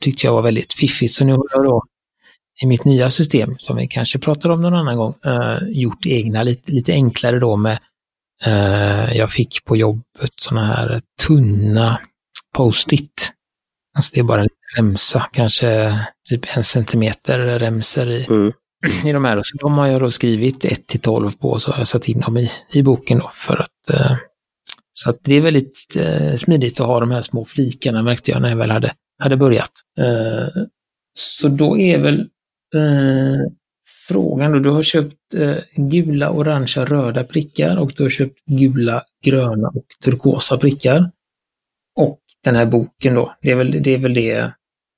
[0.00, 1.14] Tyckte jag var väldigt fiffigt.
[1.14, 1.84] Så nu har jag då
[2.62, 6.42] i mitt nya system, som vi kanske pratar om någon annan gång, uh, gjort egna
[6.42, 7.78] lite, lite enklare då med,
[8.46, 12.00] uh, jag fick på jobbet sådana här tunna
[12.56, 13.32] post-it.
[13.96, 18.52] Alltså det är bara en remsa, kanske typ en centimeter remser i, mm.
[19.04, 19.40] i de här.
[19.42, 22.08] Så de har jag då skrivit 1 till 12 på och så har jag satt
[22.08, 24.16] in dem i, i boken då för att uh,
[25.00, 28.42] så att det är väldigt eh, smidigt att ha de här små flikarna märkte jag
[28.42, 29.70] när jag väl hade, hade börjat.
[29.98, 30.62] Eh,
[31.18, 32.20] så då är väl
[32.74, 33.52] eh,
[34.08, 39.02] frågan då, du har köpt eh, gula, orangea, röda prickar och du har köpt gula,
[39.24, 41.10] gröna och turkosa prickar.
[42.48, 44.52] Den här boken då, det är väl det, är väl det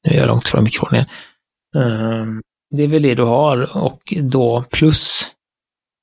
[0.08, 1.04] nu är jag långt från mikrofonen.
[1.76, 2.26] Eh,
[2.70, 5.32] det är väl det du har och då plus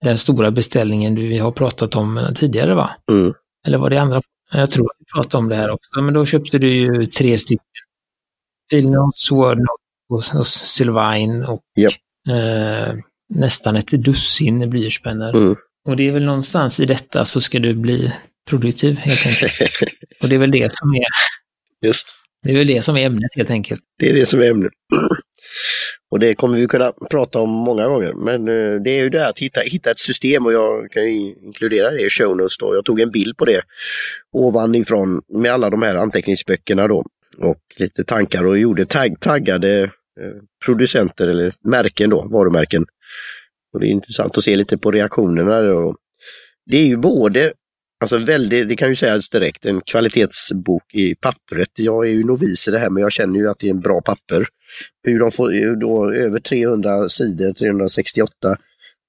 [0.04, 2.92] den stora beställningen du vi har pratat om tidigare va?
[3.12, 3.34] Mm.
[3.68, 4.22] Eller var det andra?
[4.52, 6.02] Jag tror vi pratade om det här också.
[6.02, 7.66] Men då köpte du ju tre stycken.
[8.70, 11.94] Philnotes, Wordnote och, och Sylvine och yep.
[12.30, 12.96] eh,
[13.30, 15.36] nästan ett dussin blyertspennor.
[15.36, 15.56] Mm.
[15.86, 18.14] Och det är väl någonstans i detta så ska du bli
[18.48, 19.54] produktiv helt enkelt.
[20.22, 21.06] och det är väl det som är
[21.86, 22.16] Just.
[22.44, 23.82] Det är väl det som är ämnet helt enkelt.
[24.00, 24.72] Det är det som är ämnet.
[26.12, 28.14] Och det kommer vi kunna prata om många gånger.
[28.14, 31.04] Men eh, det är ju det här att hitta, hitta ett system och jag kan
[31.08, 32.76] inkludera det i show notes då.
[32.76, 33.62] Jag tog en bild på det
[34.32, 37.06] ovanifrån med alla de här anteckningsböckerna då.
[37.38, 39.92] Och lite tankar och gjorde tagg, taggade
[40.66, 42.86] producenter eller märken då, varumärken.
[43.74, 45.62] Och det är intressant att se lite på reaktionerna.
[45.62, 45.96] Då.
[46.66, 47.54] Det är ju både,
[48.00, 51.70] alltså väldigt, det kan ju sägas direkt, en kvalitetsbok i pappret.
[51.76, 53.80] Jag är ju novis i det här men jag känner ju att det är en
[53.80, 54.48] bra papper.
[55.04, 58.58] Hur de får eh, då över 300 sidor, 368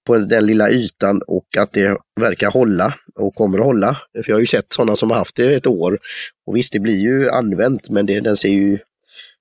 [0.07, 3.97] på den lilla ytan och att det verkar hålla och kommer att hålla.
[4.13, 5.99] För jag har ju sett sådana som har haft det ett år.
[6.47, 8.79] Och visst, det blir ju använt men det, den ser ju,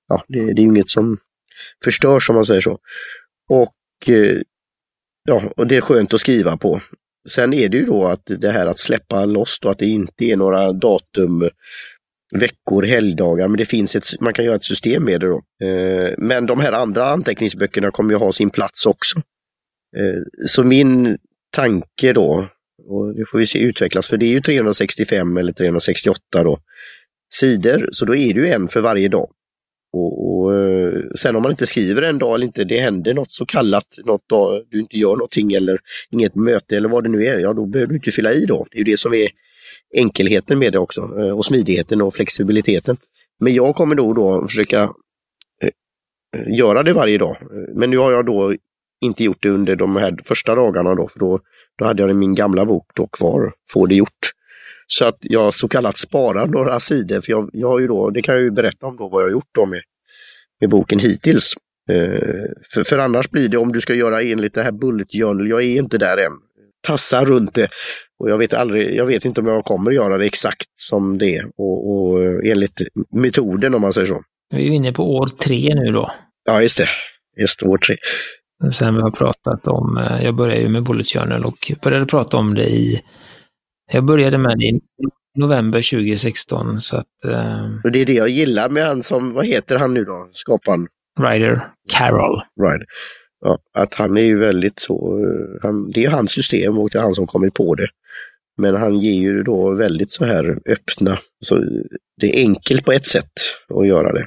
[0.08, 1.18] ja, det, det är ju inget som
[1.84, 2.78] förstörs om man säger så.
[3.48, 4.40] Och eh,
[5.24, 6.80] ja, och det är skönt att skriva på.
[7.28, 10.24] Sen är det ju då att det här att släppa loss då, att det inte
[10.24, 11.50] är några datum,
[12.32, 15.42] veckor, helgdagar, men det finns ett, man kan göra ett system med det då.
[15.66, 19.18] Eh, men de här andra anteckningsböckerna kommer ju ha sin plats också.
[19.96, 21.18] Eh, så min
[21.56, 22.48] tanke då,
[22.88, 26.58] och det får vi se utvecklas, för det är ju 365 eller 368 då,
[27.34, 29.30] sidor, så då är det ju en för varje dag.
[29.92, 30.27] Och, och,
[31.14, 34.28] sen om man inte skriver en dag eller inte, det händer något så kallat, något
[34.28, 35.78] dag, du inte gör någonting eller
[36.10, 38.66] inget möte eller vad det nu är, ja då behöver du inte fylla i då.
[38.70, 39.28] Det är ju det som är
[39.94, 42.96] enkelheten med det också eh, och smidigheten och flexibiliteten.
[43.40, 44.82] Men jag kommer då, då försöka
[45.62, 47.36] eh, göra det varje dag.
[47.74, 48.54] Men nu har jag då
[49.00, 51.40] inte gjort det under de här första dagarna då, för då,
[51.78, 54.32] då hade jag min gamla bok då kvar, Få det gjort.
[54.86, 58.22] Så att jag så kallat sparar några sidor, för jag, jag har ju då, det
[58.22, 59.82] kan jag ju berätta om då vad jag har gjort då med,
[60.60, 61.54] med boken hittills.
[61.90, 62.44] Eh,
[62.74, 65.62] för, för annars blir det, om du ska göra enligt det här bullet journal, jag
[65.62, 66.32] är inte där än.
[66.86, 67.68] Tassa runt det.
[68.18, 71.44] Och jag vet, aldrig, jag vet inte om jag kommer göra det exakt som det
[71.56, 74.22] och, och enligt metoden om man säger så.
[74.50, 76.12] Vi är inne på år tre nu då.
[76.44, 76.88] Ja, just det.
[77.40, 77.96] Just år tre.
[78.72, 82.36] Sen vi har pratat om, eh, jag började ju med Bullet Journal och började prata
[82.36, 83.00] om det i,
[83.92, 84.80] jag började med det i
[85.38, 87.24] november 2016 så att...
[87.24, 90.28] Eh, och det är det jag gillar med han som, vad heter han nu då,
[90.32, 90.86] skaparen?
[91.20, 92.42] Ryder Carroll.
[92.60, 92.86] Ryder.
[93.40, 96.98] Ja, att han är ju väldigt så, eh, han, det är hans system och det
[96.98, 97.88] är han som kommit på det.
[98.56, 101.64] Men han ger ju då väldigt så här öppna, så
[102.20, 103.32] det är enkelt på ett sätt
[103.74, 104.26] att göra det.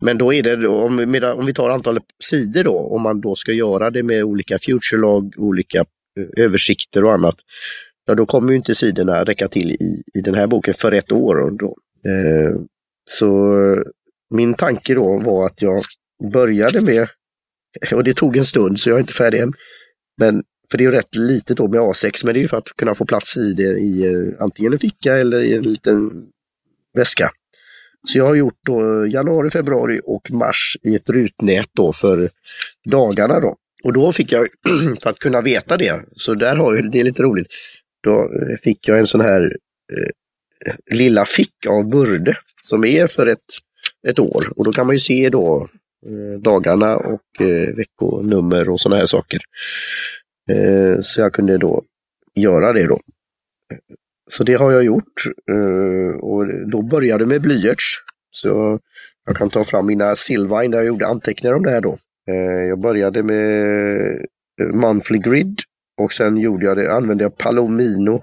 [0.00, 0.98] Men då är det, om,
[1.36, 5.00] om vi tar antalet sidor då, om man då ska göra det med olika future
[5.00, 7.36] log, olika eh, översikter och annat,
[8.10, 11.12] ja då kommer ju inte sidorna räcka till i, i den här boken för ett
[11.12, 11.50] år.
[11.50, 11.76] Då.
[12.10, 12.60] Eh,
[13.10, 13.52] så
[14.34, 15.84] min tanke då var att jag
[16.32, 17.08] började med,
[17.92, 19.52] och det tog en stund så jag är inte färdig än,
[20.16, 22.94] men för det är rätt litet då med A6, men det är för att kunna
[22.94, 26.10] få plats i det i eh, antingen en ficka eller i en liten
[26.96, 27.30] väska.
[28.08, 32.30] Så jag har gjort då januari, februari och mars i ett rutnät då för
[32.84, 33.56] dagarna då.
[33.84, 34.46] Och då fick jag,
[35.02, 37.46] för att kunna veta det, så där har jag, det är lite roligt,
[38.00, 38.30] då
[38.62, 39.56] fick jag en sån här
[39.92, 43.44] eh, lilla fick av Burde som är för ett,
[44.08, 44.52] ett år.
[44.56, 45.68] Och då kan man ju se då
[46.06, 49.40] eh, dagarna och eh, veckonummer och såna här saker.
[50.50, 51.82] Eh, så jag kunde då
[52.34, 53.00] göra det då.
[54.30, 57.96] Så det har jag gjort eh, och då började med blyerts.
[58.30, 58.80] Så
[59.26, 61.98] jag kan ta fram mina Silvine där jag gjorde anteckningar om det här då.
[62.28, 64.10] Eh, jag började med
[64.60, 65.58] eh, Monthly Grid
[66.00, 68.14] och sen gjorde jag det, använde jag Palomino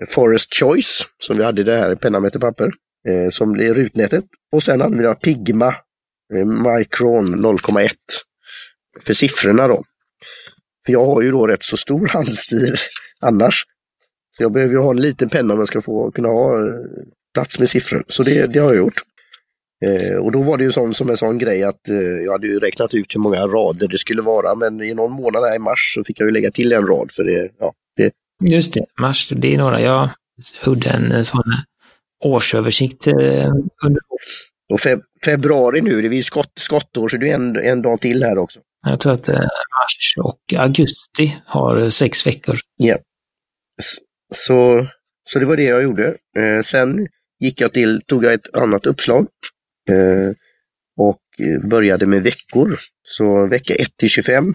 [0.00, 2.72] eh, Forest Choice som vi hade det här penna med papper
[3.08, 4.24] eh, som är rutnätet.
[4.52, 5.74] Och sen använde jag Pigma
[6.34, 7.90] eh, Micron 0,1
[9.00, 9.84] för siffrorna då.
[10.86, 12.74] För jag har ju då rätt så stor handstil
[13.20, 13.64] annars.
[14.36, 16.58] Så jag behöver ju ha en liten penna om jag ska få kunna ha
[17.34, 18.04] plats med siffror.
[18.08, 19.02] Så det, det har jag gjort.
[19.84, 22.46] Eh, och då var det ju sån, som en sån grej att eh, jag hade
[22.46, 25.58] ju räknat ut hur många rader det skulle vara men i någon månad här i
[25.58, 27.50] mars så fick jag ju lägga till en rad för det.
[27.58, 28.12] Ja, det...
[28.44, 29.80] Just det, mars, det är några.
[29.80, 30.08] Jag
[30.66, 31.42] gjorde en sån
[32.24, 33.52] årsöversikt eh,
[33.84, 34.00] under
[34.72, 38.22] och feb februari nu, det är skott, skottår så det är en, en dag till
[38.22, 38.60] här också.
[38.86, 42.58] Jag tror att eh, mars och augusti har sex veckor.
[42.76, 42.98] Ja.
[44.34, 44.86] Så,
[45.28, 46.16] så det var det jag gjorde.
[46.38, 47.08] Eh, sen
[47.40, 49.26] gick jag till, tog jag ett annat uppslag eh,
[50.96, 51.20] och
[51.62, 52.78] började med veckor.
[53.02, 54.54] Så vecka 1 till 25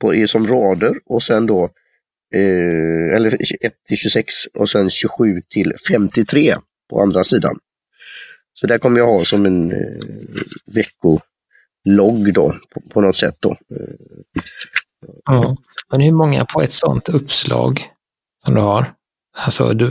[0.00, 1.64] på, som rader och sen då
[2.34, 6.54] eh, eller 1 till 26 och sen 27 till 53
[6.90, 7.58] på andra sidan.
[8.54, 10.04] Så där kommer jag ha som en eh,
[10.66, 13.56] veckologg då på, på något sätt då.
[15.24, 15.56] Ja,
[15.90, 17.82] men hur många på ett sådant uppslag
[18.44, 18.94] som du har?
[19.36, 19.86] Alltså, du,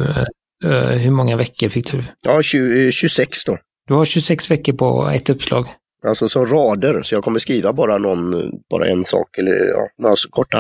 [0.66, 2.04] uh, hur många veckor fick du?
[2.22, 3.58] Ja, 20, 26 då.
[3.90, 5.68] Du har 26 veckor på ett uppslag?
[6.08, 10.16] Alltså som rader, så jag kommer skriva bara någon, bara en sak eller ja, några
[10.30, 10.60] korta,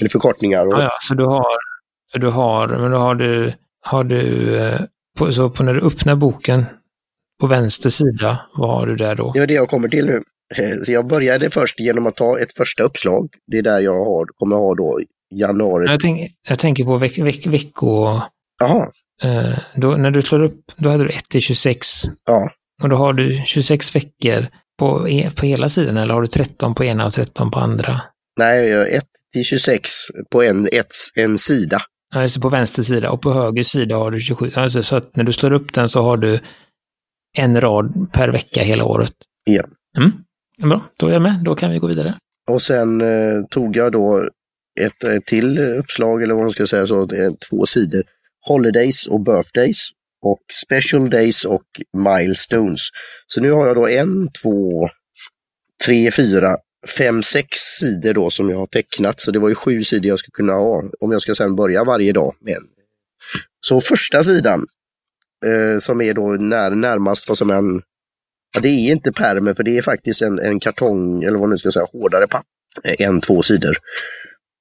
[0.00, 0.66] eller förkortningar.
[0.66, 0.72] Och...
[0.72, 1.46] Ja, ja, så du har,
[2.12, 4.80] så du har, men då har du, har du, eh,
[5.18, 6.64] på, så på när du öppnar boken
[7.40, 9.32] på vänster sida, vad har du där då?
[9.32, 10.22] Det är det jag kommer till nu.
[10.56, 13.28] Eh, Så jag började först genom att ta ett första uppslag.
[13.46, 15.00] Det är där jag har, kommer ha då
[15.34, 15.90] januari.
[15.90, 18.20] Jag, tänk, jag tänker på veck, veck, vecko...
[18.60, 18.90] Jaha,
[19.22, 21.86] Eh, då, när du slår upp, då hade du 1 till 26.
[22.26, 22.50] ja.
[22.82, 24.46] Och då har du 26 veckor
[24.78, 28.00] på, e- på hela sidan, eller har du 13 på ena och 13 på andra?
[28.38, 29.90] Nej, 1 till 26
[30.30, 31.78] på en, ett, en sida.
[32.14, 34.50] Ja, just det, på vänster sida och på höger sida har du 27.
[34.54, 36.40] Alltså, så att när du slår upp den så har du
[37.36, 39.12] en rad per vecka hela året.
[39.44, 39.62] Ja.
[39.98, 40.12] Mm.
[40.58, 41.40] Bra, då är jag med.
[41.44, 42.14] Då kan vi gå vidare.
[42.48, 44.28] Och sen eh, tog jag då
[44.80, 47.08] ett eh, till uppslag, eller vad man ska säga, så,
[47.50, 48.02] två sidor.
[48.46, 49.90] Holidays och birthdays
[50.24, 52.80] och special days och milestones.
[53.26, 54.88] Så nu har jag då en, två,
[55.84, 56.56] tre, fyra,
[56.98, 59.20] fem, sex sidor då som jag har tecknat.
[59.20, 61.84] Så det var ju sju sidor jag skulle kunna ha om jag ska sedan börja
[61.84, 62.58] varje dag med.
[63.60, 64.66] Så första sidan
[65.46, 67.82] eh, som är då när, närmast vad som är en
[68.54, 71.50] Ja, det är inte pärmen för det är faktiskt en, en kartong, eller vad man
[71.50, 72.48] nu ska säga, hårdare papper.
[72.84, 73.76] Eh, en, två sidor.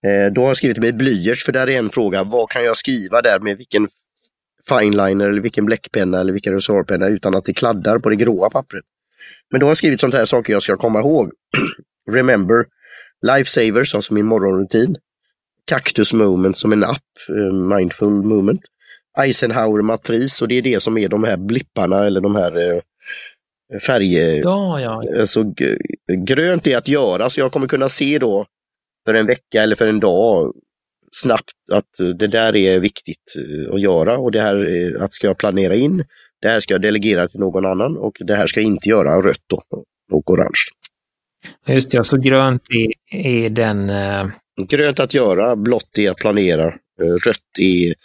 [0.05, 2.77] Eh, då har jag skrivit med blyerts, för där är en fråga, vad kan jag
[2.77, 3.87] skriva där med vilken
[4.69, 8.83] fineliner eller vilken bläckpenna eller vilken resorpenna utan att det kladdar på det gråa pappret.
[9.51, 11.31] Men då har jag skrivit sånt här saker jag ska komma ihåg.
[12.11, 12.65] Remember,
[13.21, 14.97] Lifesavers, alltså min morgonrutin.
[15.65, 18.61] Cactus Moment som en app, eh, Mindful Moment.
[19.17, 22.81] Eisenhower-matris och det är det som är de här blipparna eller de här eh,
[23.79, 24.39] färg...
[24.39, 25.03] Ja, ja.
[25.19, 25.53] Alltså,
[26.25, 28.45] grönt är att göra, så jag kommer kunna se då
[29.05, 30.53] för en vecka eller för en dag
[31.15, 35.13] snabbt att eh, det där är viktigt eh, att göra och det här är- att
[35.13, 36.03] ska jag planera in,
[36.41, 39.21] det här ska jag delegera till någon annan och det här ska jag inte göra
[39.21, 39.63] rött då,
[40.11, 40.61] och orange.
[41.67, 42.93] Just det, så grönt är,
[43.25, 43.89] är den...
[43.89, 44.27] Eh,
[44.67, 46.67] Grönt att göra, blått är att planera,
[47.01, 47.95] eh, rött är,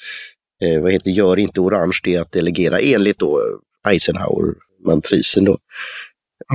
[0.65, 5.59] eh, vad heter gör inte orange, det är att delegera enligt då eh, Eisenhower-matrisen då.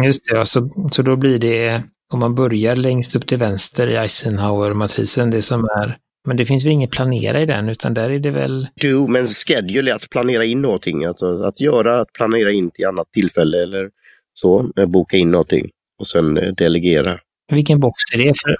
[0.05, 1.83] just det, så, så då blir det...
[2.13, 5.97] Om man börjar längst upp till vänster i Eisenhower-matrisen, det som är...
[6.25, 8.67] Men det finns väl inget planera i den, utan där är det väl...
[8.81, 11.05] Do, men schedule är att planera in någonting.
[11.05, 13.89] Alltså, att göra, att planera in till annat tillfälle eller
[14.33, 17.19] så, eh, boka in någonting och sen eh, delegera.
[17.51, 18.33] Vilken box är det?
[18.41, 18.57] För,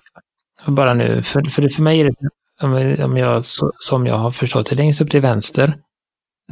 [0.72, 3.44] bara nu, för, för, för mig är det, om jag,
[3.80, 5.78] som jag har förstått det, längst upp till vänster,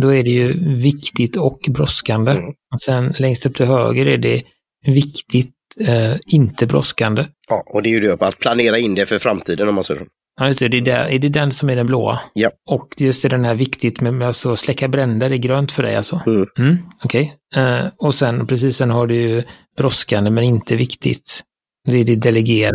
[0.02, 2.32] då är det ju viktigt och brådskande.
[2.32, 2.50] Mm.
[2.74, 4.43] Och sen längst upp till höger är det
[4.86, 7.26] viktigt, eh, inte brådskande.
[7.50, 10.00] Ja, och det är ju det, att planera in det för framtiden om man säger
[10.00, 10.06] så.
[10.39, 12.20] Ja, just det, det är, där, är det den som är den blåa?
[12.34, 12.50] Ja.
[12.70, 15.84] Och just det, den här viktigt med, med alltså släcka bränder, det är grönt för
[15.84, 16.22] dig alltså?
[16.28, 16.46] Mm.
[16.60, 17.34] Mm, Okej.
[17.56, 19.44] Eh, och sen, precis sen har du ju
[19.78, 21.41] brådskande men inte viktigt.
[21.86, 22.74] Det är det delegera.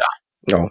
[0.50, 0.70] Ja,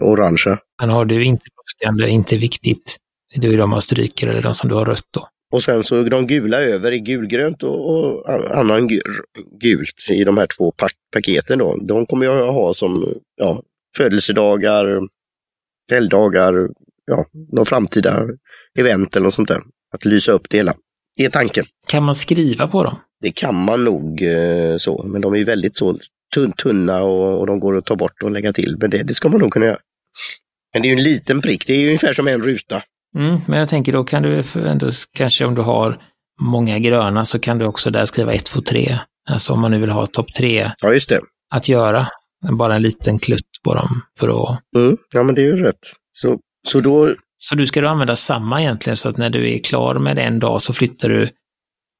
[0.00, 0.58] orangea.
[0.80, 2.96] Sen har du inte brådskande, inte viktigt.
[3.40, 5.28] Det är ju de man stryker eller de som du har rött då.
[5.52, 9.00] Och sen så de gula över i gulgrönt och, och annan gu-
[9.60, 11.76] gult i de här två pak- paketen då.
[11.76, 13.62] De kommer jag ha som ja,
[13.96, 15.00] födelsedagar,
[15.90, 16.68] helgdagar,
[17.06, 18.22] ja, någon framtida
[18.78, 19.62] event eller något sånt där.
[19.94, 20.74] Att lysa upp det hela.
[21.16, 21.64] Det är tanken.
[21.86, 22.96] Kan man skriva på dem?
[23.20, 25.98] Det kan man nog eh, så, men de är väldigt så
[26.36, 28.76] tun- tunna och, och de går att ta bort och lägga till.
[28.80, 29.78] Men det, det ska man nog kunna göra.
[30.72, 32.82] Men det är ju en liten prick, det är ju ungefär som en ruta.
[33.18, 36.02] Mm, men jag tänker då kan du ändå, kanske om du har
[36.40, 38.98] många gröna så kan du också där skriva 1, 2, 3.
[39.30, 41.20] Alltså om man nu vill ha topp 3 Ja, just det.
[41.54, 42.06] att göra.
[42.50, 44.60] Bara en liten klutt på dem för att...
[44.76, 45.92] Mm, ja, men det är ju rätt.
[46.12, 49.58] Så, så då, Så du ska då använda samma egentligen så att när du är
[49.58, 51.28] klar med en dag så flyttar du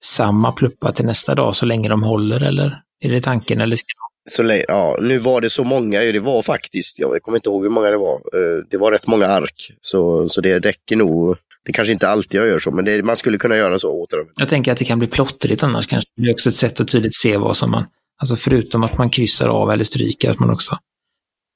[0.04, 2.82] samma pluppa till nästa dag så länge de håller eller?
[3.00, 3.86] Är det tanken eller ska
[4.30, 7.70] så ja, nu var det så många, det var faktiskt, jag kommer inte ihåg hur
[7.70, 8.14] många det var.
[8.14, 11.36] Eh, Det var rätt många ark, så, så det räcker nog.
[11.64, 14.10] Det kanske inte alltid jag gör så, men det, man skulle kunna göra så åt
[14.10, 14.26] dem.
[14.36, 16.10] Jag tänker att det kan bli plottrigt annars kanske.
[16.16, 17.84] Det blir också ett sätt att tydligt se vad som man,
[18.22, 20.78] alltså förutom att man kryssar av eller stryker, att man också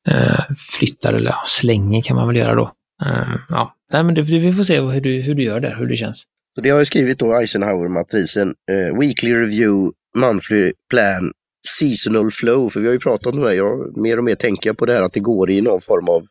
[0.08, 0.40] eh,
[0.78, 2.72] flyttar eller ja, slänger kan man väl göra då.
[3.04, 5.86] Eh, ja, Nej, men det, vi får se hur du, hur du gör där, hur
[5.86, 6.24] det känns.
[6.54, 8.54] Så det har jag skrivit då, Eisenhower-matrisen.
[8.70, 11.32] Eh, weekly review, monthly plan,
[11.68, 12.70] seasonal flow.
[12.70, 14.86] För vi har ju pratat om det här, jag, mer och mer tänker jag på
[14.86, 16.26] det här att det går i någon form av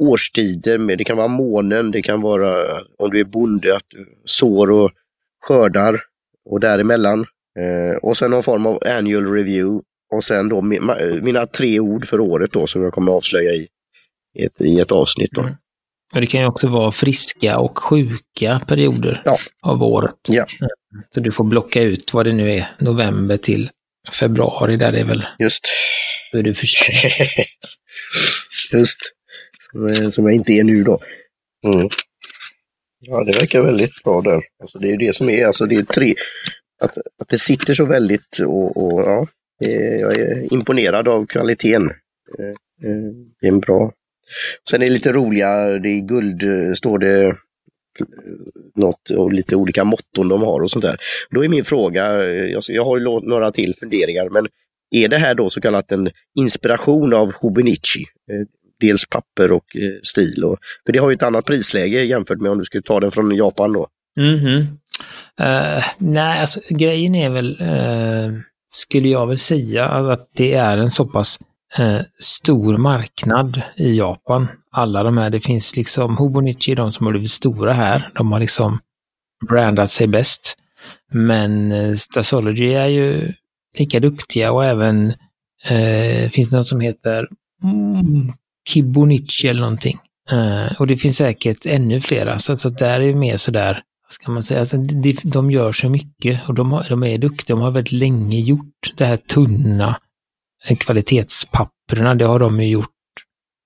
[0.00, 0.78] årstider.
[0.78, 3.86] Med, det kan vara månen, det kan vara eh, om du är bonde, att
[4.24, 4.90] sår och
[5.42, 6.00] skördar
[6.50, 7.26] och däremellan.
[7.58, 9.82] Eh, och sen någon form av annual review.
[10.14, 13.52] Och sen då mi- ma- mina tre ord för året då som jag kommer avslöja
[13.52, 13.68] i
[14.38, 15.30] ett, i ett avsnitt.
[15.32, 15.40] Då.
[15.40, 15.54] Mm.
[16.14, 19.36] Och det kan ju också vara friska och sjuka perioder Ja.
[19.62, 20.14] av året.
[20.28, 20.46] Ja.
[21.14, 23.70] Så du får blocka ut vad det nu är, november till
[24.12, 25.68] februari, där är väl, Just.
[26.32, 27.46] då är du försiktig.
[28.72, 28.98] Just.
[29.72, 31.00] Som, eh, som jag inte är nu då.
[31.66, 31.88] Mm.
[33.06, 34.40] Ja, det verkar väldigt bra där.
[34.62, 36.14] Alltså, det är ju det som är, alltså det är tre,
[36.80, 39.26] att, att det sitter så väldigt och, och ja,
[40.00, 41.90] jag är imponerad av kvaliteten.
[42.38, 42.46] Eh,
[42.90, 43.92] eh, det är en bra.
[44.70, 47.34] Sen är det lite roliga, det är guld, står det eh,
[48.74, 50.96] något och lite olika motton de har och sånt där.
[51.30, 52.24] Då är min fråga,
[52.68, 54.46] jag har ju några till funderingar, men
[54.90, 58.04] är det här då så kallat en inspiration av Hobonichi?
[58.80, 59.64] Dels papper och
[60.02, 60.44] stil.
[60.44, 63.10] Och, för det har ju ett annat prisläge jämfört med om du skulle ta den
[63.10, 63.88] från Japan då.
[64.18, 64.66] Mm -hmm
[65.40, 68.40] uh, nej, alltså grejen är väl, uh,
[68.70, 71.38] skulle jag väl säga, att det är en så pass
[71.78, 74.48] uh, stor marknad i Japan.
[74.70, 78.40] Alla de här, det finns liksom Hobonichi, de som har blivit stora här, de har
[78.40, 78.78] liksom
[79.48, 80.54] brandat sig bäst.
[81.12, 83.32] Men Stasology är ju
[83.78, 85.14] lika duktiga och även
[86.30, 87.28] finns det något som heter
[87.64, 88.32] mm,
[88.68, 89.96] Kibonichi eller någonting.
[90.78, 94.32] och det finns säkert ännu flera, så, så där är det mer sådär vad ska
[94.32, 97.56] man säga, alltså, de, de gör så mycket och de, har, de är duktiga.
[97.56, 100.00] De har väldigt länge gjort det här tunna
[100.68, 102.14] eh, kvalitetspapperna.
[102.14, 102.94] Det har de ju gjort.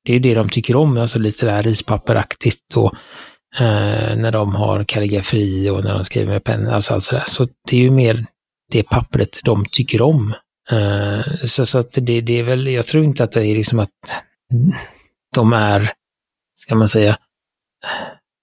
[0.05, 2.95] Det är det de tycker om, alltså lite det här rispapperaktigt och
[3.61, 6.75] eh, när de har kalligrafi och när de skriver med penna.
[6.75, 8.27] Alltså, alltså Så det är ju mer
[8.71, 10.35] det pappret de tycker om.
[10.71, 13.79] Eh, så, så att det, det är väl, jag tror inte att det är liksom
[13.79, 14.23] att
[15.35, 15.93] de är,
[16.57, 17.19] ska man säga,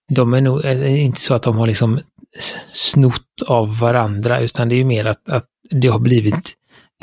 [0.10, 2.00] de är nog är inte så att de har liksom
[2.74, 6.54] snott av varandra, utan det är ju mer att, att det har blivit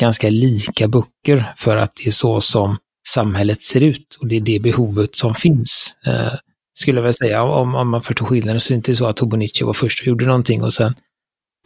[0.00, 2.76] ganska lika böcker för att det är så som
[3.08, 5.96] samhället ser ut och det är det behovet som finns.
[6.06, 6.32] Eh,
[6.74, 9.18] skulle jag väl säga, om, om man förstår skillnaden så är det inte så att
[9.18, 10.94] Hobonichi var först och gjorde någonting och sen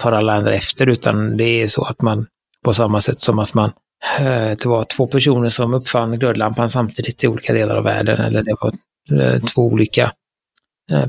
[0.02, 2.26] tar alla andra efter, utan det är så att man
[2.64, 3.72] på samma sätt som att man
[4.18, 8.42] eh, det var två personer som uppfann glödlampan samtidigt i olika delar av världen, eller
[8.42, 8.72] det var
[9.22, 10.12] eh, två olika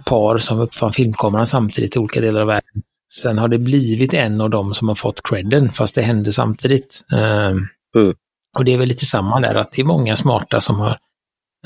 [0.06, 2.82] par som uppfann filmkameran samtidigt i olika delar av världen.
[3.14, 7.02] Sen har det blivit en av dem som har fått credden, fast det hände samtidigt.
[7.12, 8.16] Ehm, mm.
[8.58, 10.98] Och det är väl lite samma där, att det är många smarta som har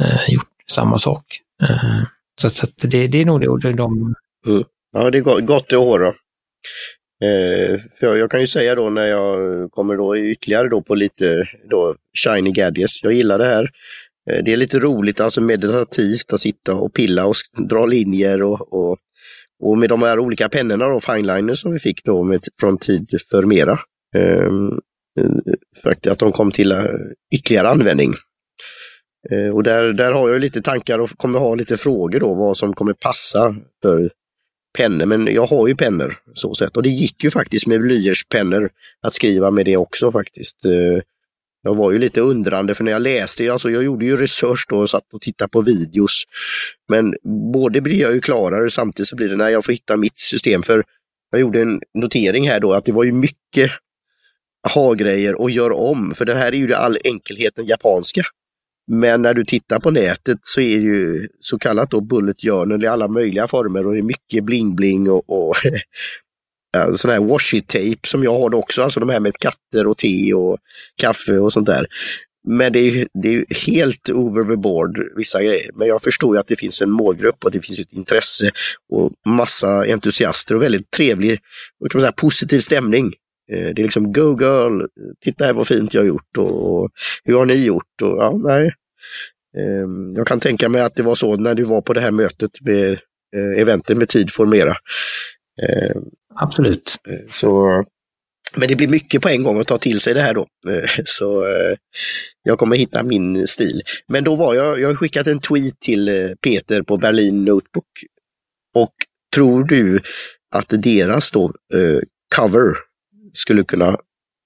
[0.02, 1.26] uh, gjort samma sak.
[1.64, 2.04] Uh,
[2.42, 3.48] så, så det, det, är nog det.
[3.48, 4.16] Och de...
[4.48, 4.64] Mm.
[4.92, 6.08] Ja, det är gott, i år då.
[7.26, 10.96] Uh, för jag, jag, kan ju säga då när jag kommer då ytterligare då på
[10.96, 11.96] lite då
[12.26, 13.04] shiny gadgets.
[13.04, 13.70] Jag gillar det här.
[14.32, 17.36] Eh, det är lite roligt, alltså meditativt att sitta och pilla och
[17.70, 18.98] dra linjer och, och,
[19.64, 23.10] och med de här olika pennorna då, fineliners som vi fick då med, från Tid
[23.30, 23.80] för mera.
[24.50, 24.80] Um,
[25.84, 26.84] faktiskt att de kom till eh,
[27.36, 28.14] ytterligare användning.
[29.54, 32.74] Och där, där har jag lite tankar och kommer ha lite frågor då vad som
[32.74, 34.12] kommer passa för
[34.78, 35.06] pennor.
[35.06, 38.70] Men jag har ju pennor så sätt och det gick ju faktiskt med blyertspennor
[39.02, 40.66] att skriva med det också faktiskt.
[41.68, 44.80] Jag var ju lite undrande för när jag läste, alltså jag gjorde ju research då
[44.80, 46.24] och satt och tittade på videos.
[46.90, 47.16] Men
[47.54, 50.64] både blir jag ju klarare samtidigt så blir det när jag får hitta mitt system.
[50.64, 50.84] För
[51.32, 53.72] jag gjorde en notering här då att det var ju mycket
[54.74, 58.22] ha-grejer och gör om, för det här är ju all enkelheten japanska.
[58.88, 62.84] Men när du tittar på nätet så är det ju så kallat då bullet journal
[62.84, 65.56] i alla möjliga former och det är mycket bling-bling och, och
[66.76, 69.98] Eh, sån här washi tape som jag har också, alltså de här med katter och
[69.98, 70.58] te och
[70.96, 71.88] kaffe och sånt där.
[72.48, 75.72] Men det är, det är helt over the board vissa grejer.
[75.74, 78.52] Men jag förstår ju att det finns en målgrupp och det finns ett intresse
[78.90, 81.40] och massa entusiaster och väldigt trevlig,
[81.80, 83.14] och kan man säga, positiv stämning.
[83.52, 84.82] Eh, det är liksom go girl,
[85.24, 86.92] titta här vad fint jag har gjort och, och
[87.24, 88.02] hur har ni gjort?
[88.02, 88.74] Och, ja, nej.
[89.58, 92.12] Ehm, jag kan tänka mig att det var så när du var på det här
[92.12, 92.92] mötet med
[93.36, 94.76] eh, eventet med Tid Formera.
[95.62, 96.04] Ehm,
[96.36, 96.96] Absolut.
[97.08, 97.84] Eh, så,
[98.56, 100.48] men det blir mycket på en gång att ta till sig det här då.
[100.70, 101.78] Eh, så eh,
[102.44, 103.82] jag kommer hitta min stil.
[104.08, 107.88] Men då var jag, jag har skickat en tweet till Peter på Berlin Notebook.
[108.74, 108.94] Och
[109.36, 110.02] tror du
[110.56, 111.54] att deras då,
[112.36, 112.78] cover
[113.34, 113.98] skulle kunna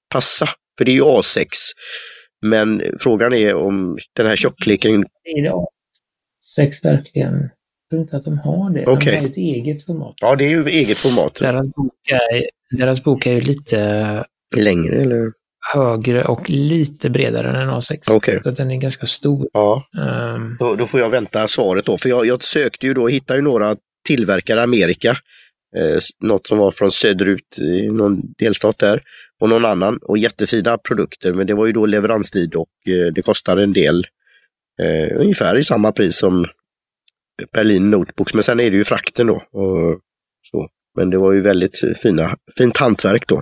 [0.09, 0.45] passa?
[0.77, 1.45] För det är ju A6.
[2.41, 5.05] Men frågan är om den här tjockleken...
[5.23, 7.49] Är det A6 verkligen?
[7.89, 8.87] Tror inte att de har det.
[8.87, 9.13] Okay.
[9.13, 10.15] De har ett eget format.
[10.21, 11.35] Ja, det är ju eget format.
[11.35, 14.25] Deras bok är, deras bok är ju lite
[14.55, 15.31] längre eller?
[15.73, 18.11] högre och lite bredare än en A6.
[18.11, 18.39] Okay.
[18.43, 19.47] Så den är ganska stor.
[19.53, 19.83] Ja.
[20.35, 21.97] Um, då, då, får jag vänta svaret då.
[21.97, 23.75] För jag, jag sökte ju då, hittade ju några
[24.07, 25.09] tillverkare i Amerika.
[25.77, 29.01] Eh, något som var från söderut i någon delstat där.
[29.39, 29.99] Och någon annan.
[30.01, 31.33] Och jättefina produkter.
[31.33, 34.05] Men det var ju då leveranstid och eh, det kostade en del.
[34.81, 36.45] Eh, ungefär i samma pris som
[37.53, 39.35] Berlin Notebooks, men sen är det ju frakten då.
[39.35, 39.99] Och
[40.51, 40.69] så.
[40.95, 43.41] Men det var ju väldigt fina, fint hantverk då.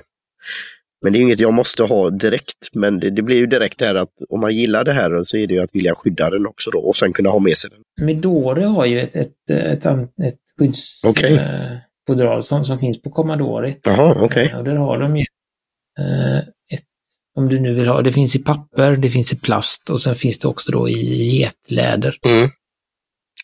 [1.01, 3.95] Men det är inget jag måste ha direkt, men det, det blir ju direkt där
[3.95, 6.71] att om man gillar det här så är det ju att vilja skydda den också
[6.71, 8.05] då och sen kunna ha med sig den.
[8.05, 9.85] Midori har ju ett, ett, ett,
[10.23, 11.11] ett skyddsfodral
[12.07, 12.25] okay.
[12.25, 13.75] eh, som, som finns på Commodore.
[13.83, 14.45] Jaha, okej.
[14.45, 14.59] Okay.
[14.59, 15.25] och där har de ju
[15.99, 16.85] eh, ett,
[17.35, 20.15] om du nu vill ha, det finns i papper, det finns i plast och sen
[20.15, 22.17] finns det också då i getläder.
[22.25, 22.49] Mm.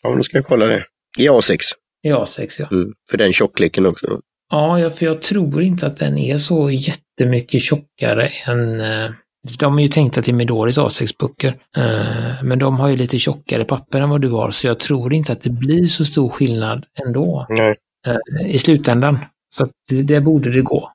[0.04, 0.86] Ja, men då ska jag kolla det.
[1.18, 1.58] I A6.
[2.02, 2.68] I A6 ja.
[2.70, 2.92] Mm.
[3.10, 4.06] För den tjockleken också.
[4.06, 4.20] Då.
[4.50, 9.10] Ja, för jag tror inte att den är så jättemycket tjockare än eh,
[9.58, 11.56] de är ju tänkta till Midoris A6-böcker.
[11.76, 15.12] Eh, men de har ju lite tjockare papper än vad du har, så jag tror
[15.12, 17.46] inte att det blir så stor skillnad ändå.
[17.48, 17.76] Nej.
[18.06, 19.18] Eh, I slutändan.
[19.56, 20.90] Så att det, det borde det gå.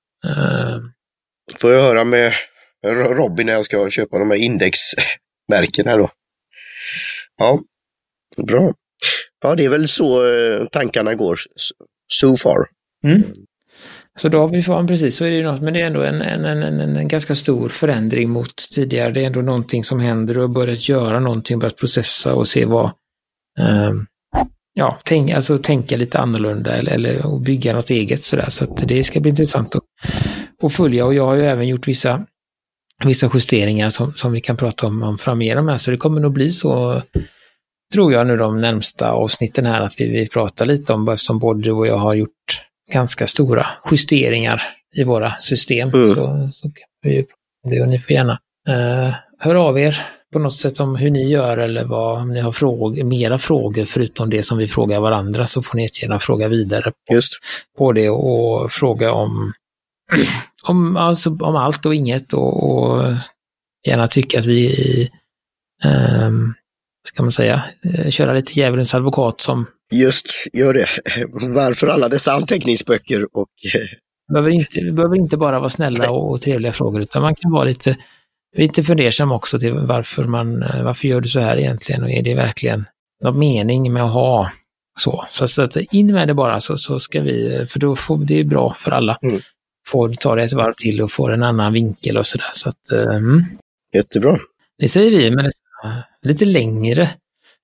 [1.59, 2.33] Får jag höra med
[2.85, 6.09] Robin när jag ska köpa de här indexmärkena då.
[7.37, 7.59] Ja,
[8.37, 8.73] bra.
[9.41, 11.37] Ja, det är väl så eh, tankarna går
[12.13, 12.67] so far.
[13.03, 13.23] Mm.
[14.19, 16.03] Så då har vi fan precis, så är det ju något, men det är ändå
[16.03, 19.11] en, en, en, en, en ganska stor förändring mot tidigare.
[19.11, 22.91] Det är ändå någonting som händer och börjat göra någonting, börjat processa och se vad,
[23.59, 24.05] um,
[24.73, 28.49] ja, tänk, alltså tänka lite annorlunda eller, eller och bygga något eget sådär.
[28.49, 29.83] Så att det ska bli intressant att,
[30.63, 32.25] att följa och jag har ju även gjort vissa,
[33.05, 35.79] vissa justeringar som, som vi kan prata om, om framgenom.
[35.79, 37.01] Så det kommer nog bli så,
[37.93, 41.61] tror jag nu de närmsta avsnitten här, att vi, vi pratar lite om, eftersom både
[41.61, 44.61] du och jag har gjort ganska stora justeringar
[44.95, 45.89] i våra system.
[45.89, 46.07] Mm.
[46.07, 49.79] Så, så kan vi ju prata om det och ni får gärna eh, höra av
[49.79, 53.39] er på något sätt om hur ni gör eller vad, om ni har frågor, mera
[53.39, 57.33] frågor förutom det som vi frågar varandra så får ni gärna fråga vidare på, Just.
[57.77, 59.53] på det och fråga om,
[60.63, 63.03] om, alltså, om allt och inget och, och
[63.87, 65.09] gärna tycka att vi
[65.83, 66.53] ehm,
[67.09, 70.87] ska man säga, eh, köra lite djävulens advokat som Just, gör det.
[71.47, 73.81] Varför alla dessa anteckningsböcker och eh,
[74.33, 77.51] behöver inte, vi behöver inte bara vara snälla och, och trevliga frågor, utan man kan
[77.51, 77.97] vara lite,
[78.57, 82.23] lite fundersam också till varför man, eh, varför gör du så här egentligen och är
[82.23, 82.85] det verkligen
[83.23, 84.51] någon mening med att ha
[84.99, 85.25] så?
[85.31, 88.39] Så, så att in med det bara så, så ska vi, för då får det
[88.39, 89.17] är bra för alla.
[89.21, 89.39] Mm.
[89.87, 92.49] Får ta det ett varv till och får en annan vinkel och sådär.
[92.53, 93.43] Så att, mm.
[93.93, 94.39] jättebra.
[94.77, 97.09] Det säger vi detta lite längre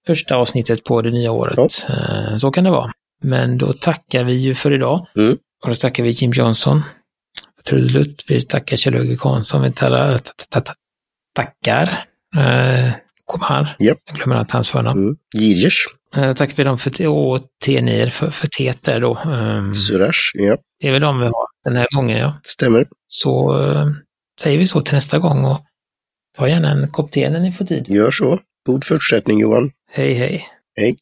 [0.07, 1.57] första avsnittet på det nya året.
[1.89, 2.91] Eh, Så kan det vara.
[3.23, 5.07] Men då tackar vi ju för idag.
[5.17, 5.37] Mm.
[5.63, 6.81] Och då tackar vi Jim Johnson,
[7.69, 10.73] Trudelutt, vi tackar Kjell-Åge Karlsson, vi tar- ta- ta- ta-
[11.35, 12.05] tackar
[12.37, 12.87] eh,
[13.79, 13.97] Japp.
[14.05, 15.03] jag glömmer att hans förnamn.
[15.03, 15.15] Mm.
[15.37, 15.77] Girish,
[16.15, 19.19] Eh, tackar vi dem för te- och Tenir för, för teet där då.
[19.25, 22.39] Um, Surash, ja, det är väl de vi har den här gången ja.
[22.45, 22.87] stämmer.
[23.07, 23.87] Så eh,
[24.41, 25.61] säger vi så till nästa gång och
[26.35, 27.89] ta gärna en kopp te när ni får tid.
[27.89, 28.39] Gör så.
[28.65, 29.71] God fortsättning Johan.
[29.91, 30.45] Hej hej!
[30.75, 30.95] Hej.